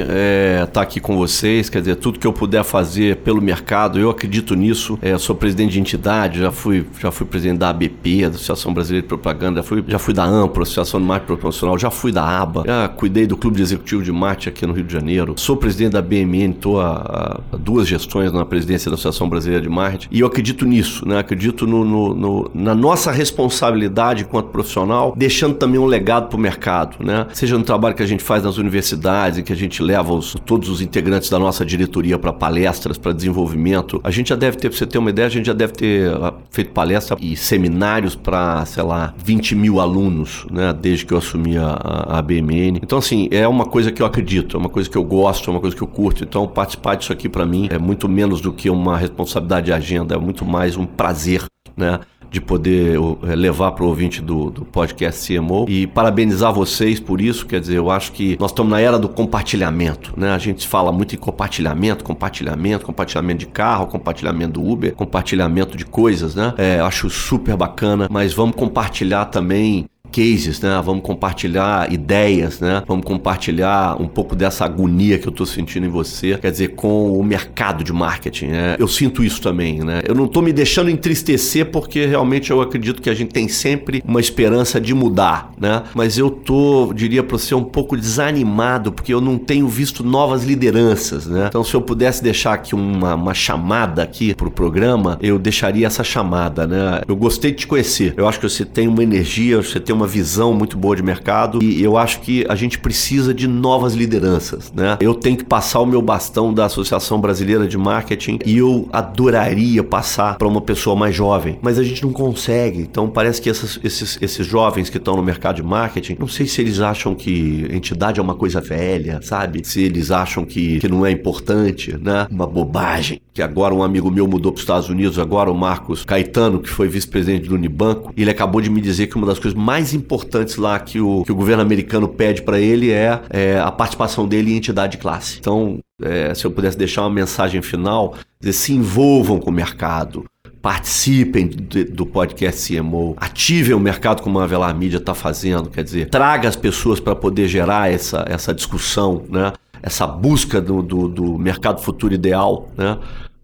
[0.63, 1.69] estar aqui com vocês.
[1.69, 4.97] Quer dizer, tudo que eu puder fazer pelo mercado, eu acredito nisso.
[5.03, 9.03] É, sou presidente de entidade, já fui, já fui presidente da ABP, da Associação Brasileira
[9.03, 12.23] de Propaganda, já fui, já fui da AMPRO, Associação de Marketing Profissional, já fui da
[12.25, 15.35] ABA, já cuidei do Clube de Executivo de Marketing aqui no Rio de Janeiro.
[15.37, 20.07] Sou presidente da BMN, estou há, duas gestões na presidência da Associação Brasileira de Marketing
[20.13, 20.74] e eu acredito nisso,
[21.07, 21.19] né?
[21.19, 26.41] Acredito no, no- no- na nossa responsabilidade enquanto profissional, deixando também um legado para o
[26.41, 27.27] mercado, né?
[27.33, 30.69] Seja no trabalho que a gente faz nas universidades, que a gente leva os- todos
[30.69, 34.01] os integrantes da nossa diretoria para palestras, para desenvolvimento.
[34.05, 36.11] A gente já deve ter, para você ter uma ideia, a gente já deve ter
[36.15, 40.73] ah, feito palestra e seminários para, sei lá, 20 mil alunos, né?
[40.73, 42.79] Desde que eu assumi a, a BMN.
[42.83, 45.53] Então, assim, é uma coisa que eu acredito, é uma coisa que eu gosto, é
[45.53, 46.25] uma coisa que eu curto.
[46.25, 50.15] Então, participar disso aqui para mim é muito menos do que uma responsabilidade de agenda,
[50.15, 51.45] é muito mais um prazer,
[51.77, 52.01] né?
[52.35, 57.21] de poder eh, levar para o ouvinte do, do podcast CMO e parabenizar vocês por
[57.21, 57.47] isso.
[57.47, 60.33] Quer dizer, eu acho que nós estamos na era do compartilhamento, né?
[60.33, 65.87] A gente fala muito em compartilhamento, compartilhamento, compartilhamento de carro, compartilhamento do Uber, compartilhamento de
[65.87, 66.53] coisas, né?
[66.59, 70.81] É, acho super bacana, mas vamos compartilhar também cases, né?
[70.85, 72.85] Vamos compartilhar ideias, né?
[72.87, 77.19] Vamos compartilhar um pouco dessa agonia que eu tô sentindo em você, quer dizer, com
[77.19, 78.77] o mercado de marketing, né?
[78.79, 80.03] Eu sinto isso também, né?
[80.07, 84.03] Eu não tô me deixando entristecer porque realmente eu acredito que a gente tem sempre
[84.07, 85.83] uma esperança de mudar, né?
[85.95, 90.45] Mas eu tô, diria para você, um pouco desanimado porque eu não tenho visto novas
[90.45, 91.47] lideranças, né?
[91.49, 96.05] Então, se eu pudesse deixar aqui uma, uma chamada aqui pro programa, eu deixaria essa
[96.05, 97.01] chamada, né?
[97.09, 98.15] Eu gostei de te conhecer.
[98.17, 101.03] Eu acho que você tem uma energia, você tem uma uma visão muito boa de
[101.03, 104.99] mercado e eu acho que a gente precisa de novas lideranças, né?
[105.01, 109.83] Eu tenho que passar o meu bastão da Associação Brasileira de Marketing e eu adoraria
[109.83, 112.81] passar para uma pessoa mais jovem, mas a gente não consegue.
[112.81, 116.47] Então parece que essas, esses, esses jovens que estão no mercado de marketing, não sei
[116.47, 119.63] se eles acham que entidade é uma coisa velha, sabe?
[119.65, 122.27] Se eles acham que, que não é importante, né?
[122.31, 123.21] Uma bobagem.
[123.33, 126.69] Que agora um amigo meu mudou para os Estados Unidos, agora o Marcos Caetano, que
[126.69, 130.57] foi vice-presidente do Unibanco, ele acabou de me dizer que uma das coisas mais importantes
[130.57, 134.53] lá que o, que o governo americano pede para ele é, é, a participação dele
[134.53, 135.39] em entidade de classe.
[135.39, 140.25] Então, é, se eu pudesse deixar uma mensagem final, dizer, se envolvam com o mercado,
[140.63, 145.85] participem do, do podcast CMO, ativem o mercado como a Avelar Mídia está fazendo, quer
[145.85, 149.53] dizer, traga as pessoas para poder gerar essa, essa discussão, né?
[149.83, 152.99] essa busca do, do, do mercado futuro ideal, né?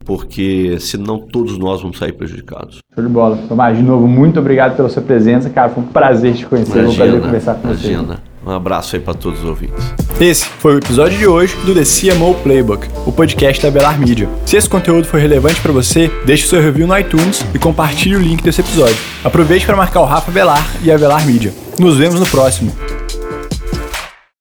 [0.05, 2.79] Porque senão todos nós vamos sair prejudicados.
[2.95, 3.39] Show de bola.
[3.49, 5.69] Tomás, de novo, muito obrigado pela sua presença, cara.
[5.69, 8.03] Foi um prazer te conhecer, imagina, foi um prazer conversar com imagina.
[8.15, 8.31] você.
[8.47, 9.95] Um abraço aí para todos os ouvintes.
[10.19, 14.29] Esse foi o episódio de hoje do The CMO Playbook, o podcast da Belar Media.
[14.47, 18.21] Se esse conteúdo foi relevante para você, deixe seu review no iTunes e compartilhe o
[18.21, 18.97] link desse episódio.
[19.23, 21.53] Aproveite para marcar o Rafa Belar e a Belar Media.
[21.79, 22.73] Nos vemos no próximo.